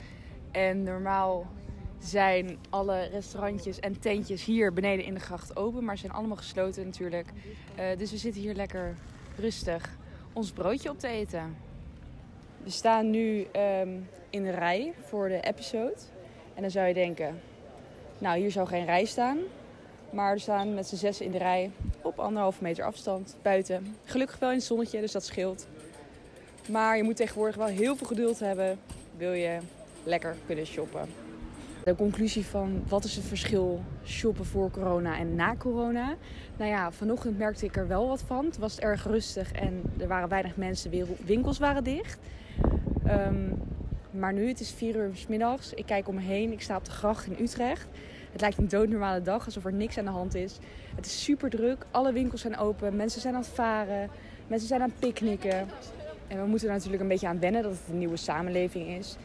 En 0.52 0.84
normaal 0.84 1.48
zijn 2.00 2.58
alle 2.70 3.04
restaurantjes 3.04 3.80
en 3.80 4.00
tentjes 4.00 4.46
hier 4.46 4.74
beneden 4.74 5.06
in 5.06 5.14
de 5.14 5.20
gracht 5.20 5.56
open. 5.56 5.84
Maar 5.84 5.98
zijn 5.98 6.12
allemaal 6.12 6.38
gesloten 6.38 6.86
natuurlijk. 6.86 7.28
Eh, 7.76 7.98
dus 7.98 8.12
we 8.12 8.18
zitten 8.18 8.42
hier 8.42 8.56
lekker 8.56 8.96
rustig 9.38 9.98
ons 10.34 10.52
broodje 10.52 10.90
op 10.90 11.00
te 11.00 11.08
eten. 11.08 11.56
We 12.64 12.70
staan 12.70 13.10
nu 13.10 13.48
ehm, 13.52 13.90
in 14.30 14.44
de 14.44 14.52
rij 14.52 14.94
voor 15.06 15.28
de 15.28 15.42
episode. 15.42 15.96
En 16.54 16.62
dan 16.62 16.72
zou 16.72 16.88
je 16.88 16.94
denken, 16.94 17.42
nou 18.18 18.40
hier 18.40 18.52
zou 18.52 18.68
geen 18.68 18.86
rij 18.86 19.06
staan. 19.06 19.38
Maar 20.12 20.34
we 20.34 20.40
staan 20.40 20.74
met 20.74 20.88
z'n 20.88 20.96
zes 20.96 21.22
in 21.22 21.32
de 21.32 21.38
rij 21.38 21.72
op 22.02 22.20
anderhalve 22.20 22.64
meter 22.64 22.84
afstand 22.84 23.36
buiten. 23.42 23.96
Gelukkig 24.04 24.40
wel 24.40 24.50
in 24.50 24.56
het 24.56 24.66
zonnetje, 24.66 25.02
dus 25.02 25.12
dat 25.12 25.26
scheelt. 25.26 25.68
Maar 26.70 26.98
je 26.98 27.04
moet 27.04 27.16
tegenwoordig 27.16 27.56
wel 27.56 27.66
heel 27.66 27.96
veel 27.96 28.08
geduld 28.08 28.40
hebben. 28.40 28.80
Wil 29.18 29.34
je 29.34 29.58
lekker 30.04 30.36
kunnen 30.46 30.66
shoppen. 30.66 31.08
De 31.84 31.96
conclusie 31.96 32.46
van 32.46 32.84
wat 32.88 33.04
is 33.04 33.16
het 33.16 33.26
verschil 33.26 33.82
shoppen 34.06 34.46
voor 34.46 34.72
corona 34.72 35.18
en 35.18 35.36
na 35.36 35.56
corona? 35.56 36.16
Nou 36.58 36.70
ja, 36.70 36.92
vanochtend 36.92 37.38
merkte 37.38 37.66
ik 37.66 37.76
er 37.76 37.88
wel 37.88 38.08
wat 38.08 38.22
van. 38.22 38.46
Het 38.46 38.58
was 38.58 38.80
erg 38.80 39.04
rustig 39.04 39.52
en 39.52 39.82
er 39.98 40.08
waren 40.08 40.30
weinig 40.30 40.56
mensen. 40.56 40.92
Winkels 41.26 41.60
waren 41.60 41.84
dicht. 41.84 42.20
Ehm, 43.06 43.50
maar 44.12 44.34
nu, 44.34 44.48
het 44.48 44.60
is 44.60 44.72
vier 44.72 44.96
uur 44.96 45.12
s 45.14 45.28
middags. 45.28 45.74
Ik 45.74 45.86
kijk 45.86 46.08
om 46.08 46.16
me 46.16 46.22
heen. 46.22 46.52
Ik 46.52 46.62
sta 46.62 46.76
op 46.76 46.86
de 46.86 46.92
gracht 46.92 47.26
in 47.26 47.44
Utrecht. 47.44 47.88
Het 48.32 48.42
lijkt 48.42 48.58
een 48.58 48.68
doodnormale 48.68 49.22
dag, 49.22 49.46
alsof 49.46 49.66
er 49.66 49.74
niks 49.74 49.98
aan 49.98 50.06
de 50.06 50.12
hand 50.12 50.36
is. 50.36 50.58
Het 50.96 51.06
is 51.06 51.24
super 51.24 51.50
druk. 51.50 51.86
Alle 51.92 52.14
winkels 52.14 52.42
zijn 52.42 52.58
open. 52.58 52.96
Mensen 52.96 53.22
zijn 53.22 53.34
aan 53.34 53.42
het 53.42 53.50
varen. 53.50 54.10
Mensen 54.48 54.68
zijn 54.68 54.82
aan 54.82 54.90
het 54.90 55.00
picknicken. 55.00 55.68
En 56.28 56.42
we 56.42 56.48
moeten 56.48 56.68
er 56.68 56.74
natuurlijk 56.74 57.02
een 57.02 57.08
beetje 57.08 57.28
aan 57.28 57.40
wennen 57.40 57.64
dat 57.64 57.72
het 57.72 57.82
een 57.90 57.98
nieuwe 57.98 58.18
samenleving 58.18 58.88
is. 58.88 59.18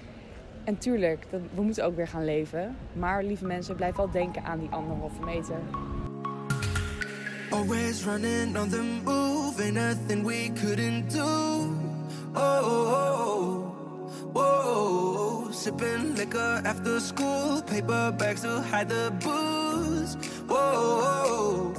En 0.65 0.79
tuurlijk, 0.79 1.27
dat, 1.31 1.41
we 1.55 1.63
moeten 1.63 1.85
ook 1.85 1.97
weer 1.97 2.09
gaan 2.09 2.25
leven. 2.25 2.77
Maar 2.93 3.25
lieve 3.25 3.45
mensen, 3.45 3.77
blijf 3.77 3.97
wel 3.97 4.11
denken 4.11 4.45
aan 4.45 4.59
die 4.59 4.69
anderhalve 4.71 5.25
meter. 5.25 5.59
Always 7.51 8.05
running 8.05 8.59
on 8.59 8.69
the 8.69 8.83
move, 9.05 10.25
we 10.25 10.51
couldn't 10.61 11.11
do. 11.11 11.23
Oh, 12.35 12.67
oh, 12.67 13.73
oh, 14.33 14.45
oh. 14.45 15.26
Sipping 15.57 16.15
liquor 16.15 16.61
after 16.67 17.01
school, 17.01 17.63
paper 17.63 18.15
bags 18.19 18.43
to 18.43 18.61
hide 18.61 18.89
the 18.91 19.11
booze. 19.25 20.15
Whoa, 20.47 21.73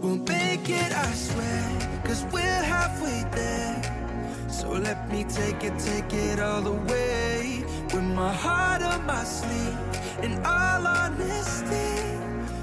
we'll 0.00 0.16
make 0.16 0.68
it, 0.68 0.92
I 0.92 1.10
swear, 1.12 2.02
cause 2.04 2.24
we're 2.32 2.62
halfway 2.74 3.22
there. 3.30 4.48
So 4.48 4.70
let 4.72 5.08
me 5.12 5.24
take 5.24 5.62
it, 5.62 5.78
take 5.78 6.12
it 6.12 6.40
all 6.40 6.60
the 6.60 6.78
way. 6.92 7.64
With 7.94 8.08
my 8.22 8.32
heart 8.32 8.82
on 8.82 9.06
my 9.06 9.22
sleeve, 9.22 9.78
in 10.24 10.32
all 10.44 10.86
honesty, 10.86 11.92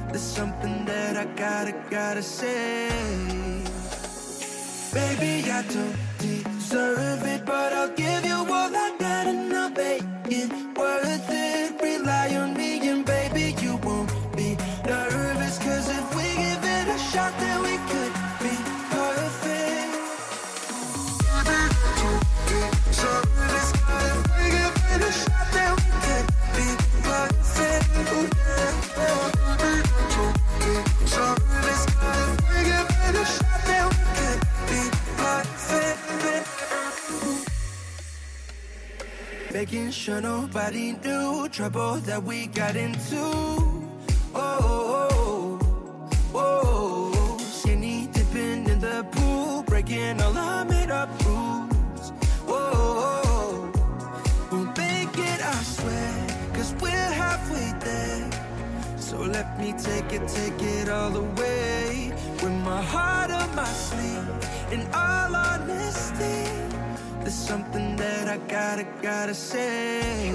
there's 0.10 0.30
something 0.40 0.84
that 0.86 1.16
I 1.16 1.26
gotta, 1.44 1.74
gotta 1.90 2.22
say. 2.22 2.90
Baby, 4.94 5.50
I 5.50 5.62
don't 5.74 5.98
deserve 6.20 7.24
it, 7.26 7.46
but 7.46 7.72
I'll 7.72 7.96
give 7.96 8.26
you 8.26 8.36
all 8.36 8.76
I 8.86 8.96
got 9.00 9.28
and 9.28 9.54
I'll 9.54 9.70
make 9.70 10.13
it 10.30 10.52
worth 10.78 11.30
it. 11.30 11.82
Rely 11.82 12.36
on 12.36 12.54
me 12.56 12.88
and 12.90 13.06
baby, 13.06 13.56
you 13.62 13.78
won't 13.78 14.10
be 14.36 14.56
nervous. 14.86 15.58
Cause 15.60 15.90
if 15.90 16.16
we 16.16 16.24
give 16.44 16.64
it 16.64 16.88
a 16.88 16.98
shot, 17.12 17.34
then 17.40 17.62
we 17.64 17.78
could 17.92 18.14
be 18.44 18.56
perfect. 18.92 20.14
If 23.56 24.38
we 24.38 24.52
give 24.52 24.78
it 24.94 25.02
a 25.02 25.12
shot, 25.12 25.48
then 25.54 25.76
we 25.76 25.92
could 26.06 26.28
be 26.56 26.68
perfect. 27.04 29.43
Making 39.54 39.92
sure 39.92 40.20
nobody 40.20 40.94
knew 40.94 41.48
trouble 41.48 41.98
that 42.08 42.24
we 42.24 42.48
got 42.48 42.76
into. 42.76 43.16
Oh, 43.16 43.84
oh, 44.34 45.60
oh, 46.34 47.14
oh. 47.14 47.38
skinny 47.38 48.10
dipping 48.12 48.68
in 48.68 48.80
the 48.80 49.06
pool, 49.12 49.62
breaking 49.62 50.20
all 50.24 50.36
our 50.36 50.66
made 50.66 50.90
up 50.90 51.08
rules. 51.24 52.10
Whoa, 52.48 53.72
we'll 54.52 54.66
make 54.66 55.16
it, 55.20 55.40
I 55.46 55.62
swear, 55.62 56.28
cause 56.56 56.74
we're 56.82 57.12
halfway 57.22 57.74
there. 57.80 58.32
So 58.98 59.20
let 59.20 59.60
me 59.60 59.74
take 59.74 60.12
it, 60.14 60.28
take 60.30 60.60
it 60.64 60.90
all 60.90 61.12
the 61.12 61.28
way. 61.40 62.12
With 62.42 62.58
my 62.66 62.82
heart 62.82 63.30
on 63.30 63.56
my 63.56 63.66
sleeve, 63.66 64.28
in 64.72 64.82
all 64.96 65.36
honesty. 65.36 66.83
There's 67.24 67.36
something 67.36 67.96
that 67.96 68.28
I 68.28 68.38
gotta, 68.50 68.86
gotta 69.02 69.34
say. 69.34 70.30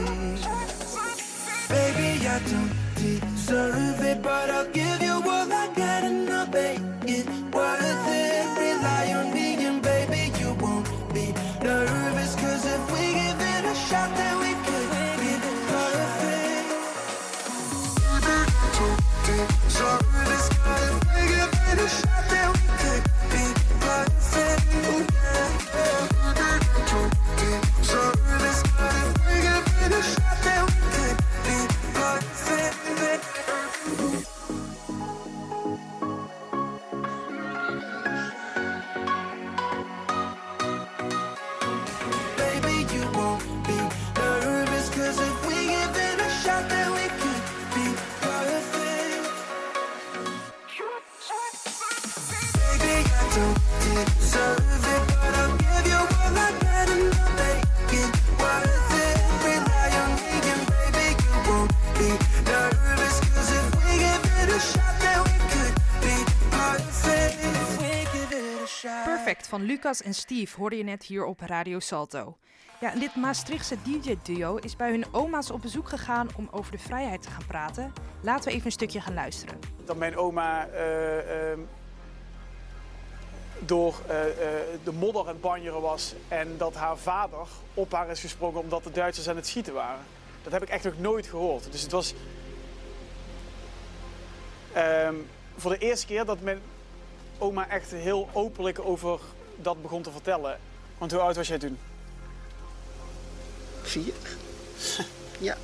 Baby, 1.68 2.26
I 2.26 2.40
don't 2.48 2.72
deserve 2.94 4.00
it, 4.00 4.22
but 4.22 4.48
I'll 4.48 4.70
give 4.70 5.02
you 5.02 5.12
all 5.12 5.52
I 5.52 5.66
got 5.76 6.04
and 6.04 6.30
I'll 6.30 6.46
make 6.46 6.80
it 7.04 7.28
worth 7.52 7.87
Lucas 69.78 70.02
en 70.02 70.14
Steve 70.14 70.56
hoorde 70.56 70.76
je 70.76 70.84
net 70.84 71.02
hier 71.04 71.24
op 71.24 71.40
Radio 71.40 71.78
Salto. 71.78 72.36
Ja, 72.80 72.92
en 72.92 72.98
dit 72.98 73.14
Maastrichtse 73.14 73.76
DJ-duo 73.82 74.56
is 74.56 74.76
bij 74.76 74.90
hun 74.90 75.04
oma's 75.12 75.50
op 75.50 75.62
bezoek 75.62 75.88
gegaan 75.88 76.28
om 76.36 76.48
over 76.50 76.72
de 76.72 76.78
vrijheid 76.78 77.22
te 77.22 77.30
gaan 77.30 77.46
praten. 77.46 77.92
Laten 78.20 78.44
we 78.44 78.50
even 78.50 78.66
een 78.66 78.72
stukje 78.72 79.00
gaan 79.00 79.14
luisteren. 79.14 79.58
dat 79.84 79.96
mijn 79.96 80.16
oma 80.16 80.66
eh, 80.66 81.50
ehm, 81.50 81.60
door 83.58 83.94
eh, 84.06 84.28
eh, 84.28 84.64
de 84.84 84.92
modder 84.92 85.20
aan 85.20 85.28
het 85.28 85.40
banjeren 85.40 85.80
was 85.80 86.14
en 86.28 86.56
dat 86.56 86.74
haar 86.74 86.96
vader 86.96 87.46
op 87.74 87.92
haar 87.92 88.10
is 88.10 88.20
gesproken 88.20 88.60
omdat 88.60 88.84
de 88.84 88.90
Duitsers 88.90 89.28
aan 89.28 89.36
het 89.36 89.46
schieten 89.46 89.74
waren. 89.74 90.04
Dat 90.42 90.52
heb 90.52 90.62
ik 90.62 90.68
echt 90.68 90.84
nog 90.84 90.98
nooit 90.98 91.26
gehoord. 91.26 91.72
Dus 91.72 91.82
het 91.82 91.92
was 91.92 92.14
ehm, 94.72 95.14
voor 95.56 95.70
de 95.70 95.78
eerste 95.78 96.06
keer 96.06 96.24
dat 96.24 96.40
mijn 96.40 96.60
oma 97.38 97.68
echt 97.68 97.90
heel 97.90 98.28
openlijk 98.32 98.78
over 98.78 99.20
dat 99.62 99.82
begon 99.82 100.02
te 100.02 100.10
vertellen. 100.10 100.58
Want 100.98 101.12
hoe 101.12 101.20
oud 101.20 101.36
was 101.36 101.48
jij 101.48 101.58
toen? 101.58 101.78
Vier. 103.82 104.14
Ja, 105.40 105.56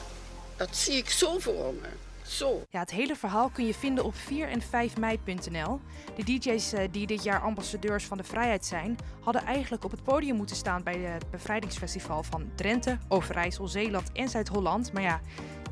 dat 0.56 0.76
zie 0.76 0.94
ik 0.94 1.10
zo 1.10 1.38
voor 1.38 1.74
me. 1.80 1.88
Zo. 2.26 2.62
Ja, 2.70 2.80
het 2.80 2.90
hele 2.90 3.16
verhaal 3.16 3.48
kun 3.48 3.66
je 3.66 3.74
vinden 3.74 4.04
op 4.04 4.14
4 4.14 4.48
en 4.48 4.62
5 4.62 4.96
mei.nl. 4.96 5.80
De 6.16 6.24
DJ's 6.24 6.72
eh, 6.72 6.88
die 6.90 7.06
dit 7.06 7.22
jaar 7.22 7.40
ambassadeurs 7.40 8.04
van 8.04 8.16
de 8.16 8.24
vrijheid 8.24 8.64
zijn, 8.64 8.96
hadden 9.20 9.44
eigenlijk 9.44 9.84
op 9.84 9.90
het 9.90 10.02
podium 10.02 10.36
moeten 10.36 10.56
staan 10.56 10.82
bij 10.82 10.98
het 10.98 11.30
bevrijdingsfestival 11.30 12.22
van 12.22 12.50
Drenthe, 12.54 12.98
Overijssel, 13.08 13.68
Zeeland 13.68 14.12
en 14.12 14.28
Zuid-Holland. 14.28 14.92
Maar 14.92 15.02
ja, 15.02 15.20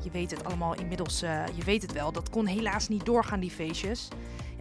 je 0.03 0.11
weet 0.11 0.31
het 0.31 0.45
allemaal 0.45 0.75
inmiddels, 0.75 1.21
eh, 1.21 1.43
je 1.55 1.63
weet 1.63 1.81
het 1.81 1.91
wel, 1.91 2.11
dat 2.11 2.29
kon 2.29 2.45
helaas 2.45 2.87
niet 2.87 3.05
doorgaan, 3.05 3.39
die 3.39 3.51
feestjes. 3.51 4.07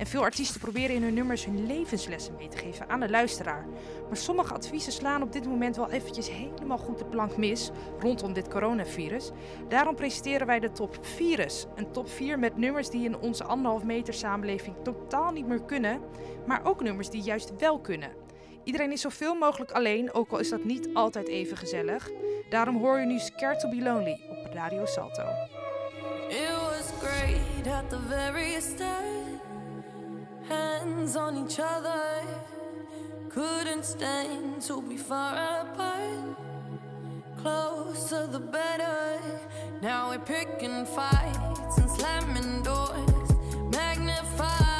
En 0.02 0.08
veel 0.08 0.22
artiesten 0.22 0.60
proberen 0.60 0.96
in 0.96 1.02
hun 1.02 1.14
nummers 1.14 1.44
hun 1.44 1.66
levenslessen 1.66 2.34
mee 2.34 2.48
te 2.48 2.56
geven 2.56 2.88
aan 2.88 3.00
de 3.00 3.10
luisteraar. 3.10 3.66
Maar 4.08 4.16
sommige 4.16 4.54
adviezen 4.54 4.92
slaan 4.92 5.22
op 5.22 5.32
dit 5.32 5.46
moment 5.46 5.76
wel 5.76 5.90
eventjes 5.90 6.30
helemaal 6.30 6.78
goed 6.78 6.98
de 6.98 7.04
plank 7.04 7.36
mis 7.36 7.70
rondom 7.98 8.32
dit 8.32 8.48
coronavirus. 8.48 9.30
Daarom 9.68 9.94
presenteren 9.94 10.46
wij 10.46 10.60
de 10.60 10.72
top 10.72 10.98
virus. 11.00 11.66
Een 11.74 11.92
top 11.92 12.08
4 12.08 12.38
met 12.38 12.56
nummers 12.56 12.90
die 12.90 13.04
in 13.04 13.16
onze 13.16 13.44
anderhalf 13.44 13.84
meter 13.84 14.14
samenleving 14.14 14.76
totaal 14.82 15.30
niet 15.30 15.46
meer 15.46 15.62
kunnen, 15.62 16.00
maar 16.46 16.64
ook 16.64 16.82
nummers 16.82 17.10
die 17.10 17.22
juist 17.22 17.56
wel 17.58 17.80
kunnen. 17.80 18.10
Iedereen 18.64 18.92
is 18.92 19.00
zoveel 19.00 19.34
mogelijk 19.34 19.70
alleen, 19.70 20.12
ook 20.12 20.30
al 20.30 20.38
is 20.38 20.48
dat 20.48 20.64
niet 20.64 20.88
altijd 20.94 21.28
even 21.28 21.56
gezellig. 21.56 22.10
Daarom 22.50 22.76
hoor 22.76 23.00
je 23.00 23.06
nu 23.06 23.18
Scared 23.18 23.60
to 23.60 23.68
be 23.68 23.82
Lonely 23.82 24.20
op 24.28 24.52
Radio 24.52 24.86
Salto. 24.86 25.22
It 26.28 26.50
was 26.50 26.90
great 27.00 27.66
at 27.74 27.90
the 27.90 27.98
very 28.08 28.60
start. 28.60 29.41
Hands 30.48 31.16
on 31.16 31.44
each 31.44 31.58
other. 31.58 32.22
Couldn't 33.28 33.84
stand 33.84 34.62
to 34.62 34.82
be 34.82 34.96
far 34.96 35.60
apart. 35.60 36.36
Closer 37.38 38.26
the 38.26 38.40
better. 38.40 39.20
Now 39.80 40.10
we're 40.10 40.18
picking 40.18 40.84
fights 40.86 41.78
and 41.78 41.90
slamming 41.90 42.62
doors. 42.62 43.30
Magnifying 43.72 44.71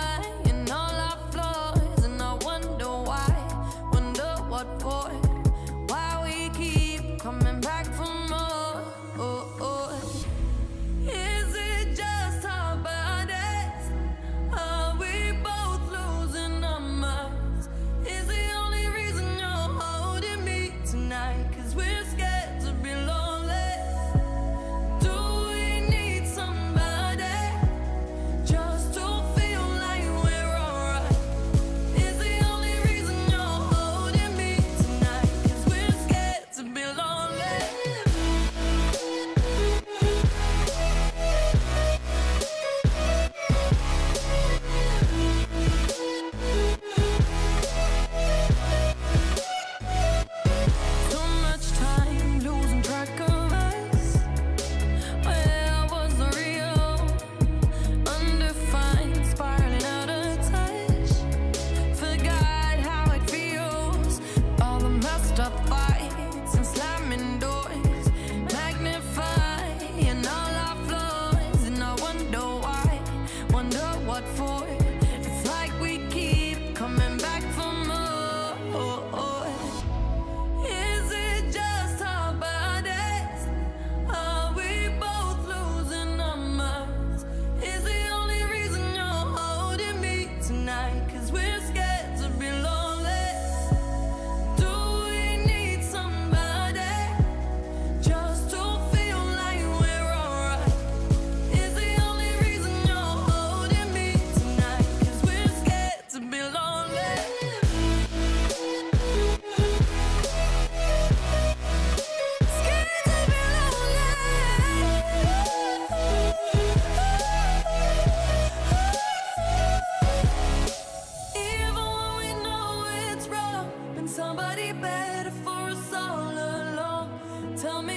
tell 127.63 127.81
me 127.81 127.92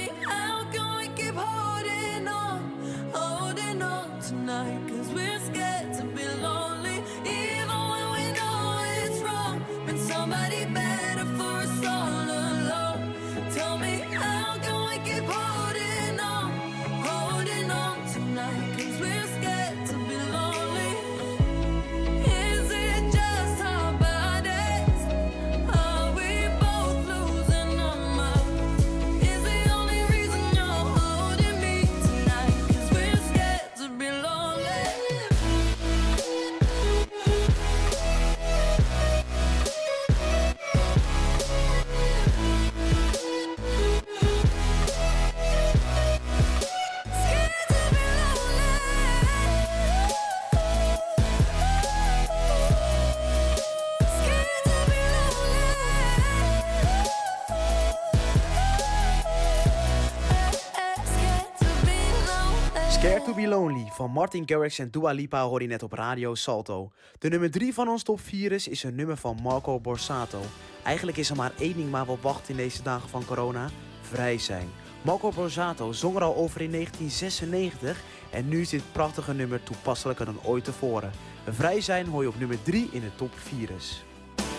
van 63.95 64.11
Martin 64.11 64.43
Garrix 64.45 64.79
en 64.79 64.91
Dua 64.91 65.11
Lipa 65.11 65.43
hoor 65.43 65.61
je 65.61 65.67
net 65.67 65.83
op 65.83 65.91
Radio 65.91 66.35
Salto. 66.35 66.91
De 67.19 67.29
nummer 67.29 67.51
3 67.51 67.73
van 67.73 67.87
ons 67.87 68.03
top 68.03 68.19
4 68.19 68.51
is, 68.51 68.83
een 68.83 68.95
nummer 68.95 69.17
van 69.17 69.39
Marco 69.43 69.79
Borsato. 69.79 70.39
Eigenlijk 70.83 71.17
is 71.17 71.29
er 71.29 71.35
maar 71.35 71.51
één 71.59 71.75
ding 71.75 71.91
maar 71.91 72.05
wat 72.05 72.21
wacht 72.21 72.49
in 72.49 72.55
deze 72.55 72.83
dagen 72.83 73.09
van 73.09 73.25
corona. 73.25 73.69
Vrij 74.01 74.37
zijn. 74.37 74.69
Marco 75.01 75.31
Borsato 75.31 75.91
zong 75.91 76.15
er 76.15 76.21
al 76.21 76.35
over 76.35 76.61
in 76.61 76.71
1996 76.71 78.01
en 78.31 78.47
nu 78.47 78.61
is 78.61 78.69
dit 78.69 78.91
prachtige 78.91 79.33
nummer 79.33 79.63
toepasselijker 79.63 80.25
dan 80.25 80.39
ooit 80.43 80.63
tevoren. 80.63 81.11
Vrij 81.49 81.81
zijn 81.81 82.07
hoor 82.07 82.21
je 82.21 82.29
op 82.29 82.39
nummer 82.39 82.63
3 82.63 82.89
in 82.91 83.01
de 83.01 83.15
top 83.15 83.31
4 83.35 83.69
is. 83.77 84.03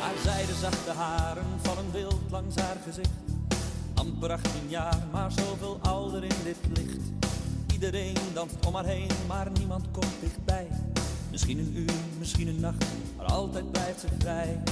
Haar 0.00 0.14
zijdezachte 0.22 0.90
haren 0.90 1.46
vallen 1.62 1.92
wild 1.92 2.20
langs 2.30 2.54
haar 2.54 2.76
gezicht. 2.84 3.10
Amper 3.94 4.32
18 4.32 4.50
jaar, 4.68 4.98
maar 5.12 5.30
zoveel 5.30 5.78
ouder 5.82 6.22
in 6.22 6.36
dit 6.44 6.58
licht. 6.72 7.25
Iedereen 7.76 8.14
danst 8.34 8.66
om 8.66 8.74
haar 8.74 8.84
heen, 8.84 9.08
maar 9.26 9.50
niemand 9.58 9.86
komt 9.92 10.20
dichtbij. 10.20 10.66
Misschien 11.30 11.58
een 11.58 11.76
uur, 11.76 11.92
misschien 12.18 12.48
een 12.48 12.60
nacht, 12.60 12.84
maar 13.16 13.26
altijd 13.26 13.70
blijft 13.70 14.00
ze 14.00 14.06
vrij. 14.18 14.62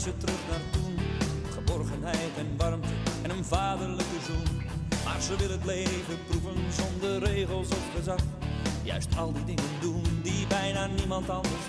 Ze 0.00 0.16
terug 0.16 0.48
naar 0.48 0.60
toen. 0.70 0.98
Geborgenheid 1.50 2.36
en 2.36 2.56
warmte 2.56 2.88
en 3.22 3.30
een 3.30 3.44
vaderlijke 3.44 4.20
zoen. 4.26 4.62
Maar 5.04 5.20
ze 5.20 5.36
wil 5.36 5.50
het 5.50 5.64
leven 5.64 6.18
proeven 6.26 6.72
zonder 6.72 7.18
regels 7.18 7.68
of 7.68 7.90
gezag. 7.94 8.20
Juist 8.82 9.16
al 9.16 9.32
die 9.32 9.44
dingen 9.44 9.80
doen 9.80 10.02
die 10.22 10.46
bijna 10.46 10.86
niemand 10.86 11.30
anders 11.30 11.59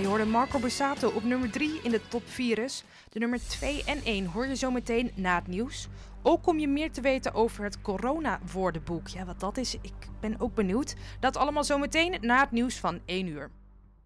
je 0.00 0.06
hoorde 0.06 0.24
Marco 0.24 0.58
Borsato 0.58 1.08
op 1.08 1.24
nummer 1.24 1.50
3 1.50 1.80
in 1.82 1.90
de 1.90 2.00
top 2.08 2.22
4. 2.26 2.56
De 3.08 3.18
nummer 3.18 3.40
2 3.48 3.84
en 3.84 4.04
1 4.04 4.26
hoor 4.26 4.46
je 4.46 4.56
zo 4.56 4.70
meteen 4.70 5.10
na 5.14 5.34
het 5.34 5.46
nieuws. 5.46 5.88
Ook 6.22 6.42
kom 6.42 6.58
je 6.58 6.68
meer 6.68 6.92
te 6.92 7.00
weten 7.00 7.34
over 7.34 7.64
het 7.64 7.80
corona-woordenboek. 7.80 9.08
Ja, 9.08 9.24
wat 9.24 9.40
dat 9.40 9.56
is, 9.56 9.74
ik 9.74 10.08
ben 10.20 10.40
ook 10.40 10.54
benieuwd. 10.54 10.94
Dat 11.20 11.36
allemaal 11.36 11.64
zo 11.64 11.78
meteen 11.78 12.18
na 12.20 12.40
het 12.40 12.50
nieuws 12.50 12.78
van 12.78 13.00
1 13.04 13.26
uur. 13.26 13.50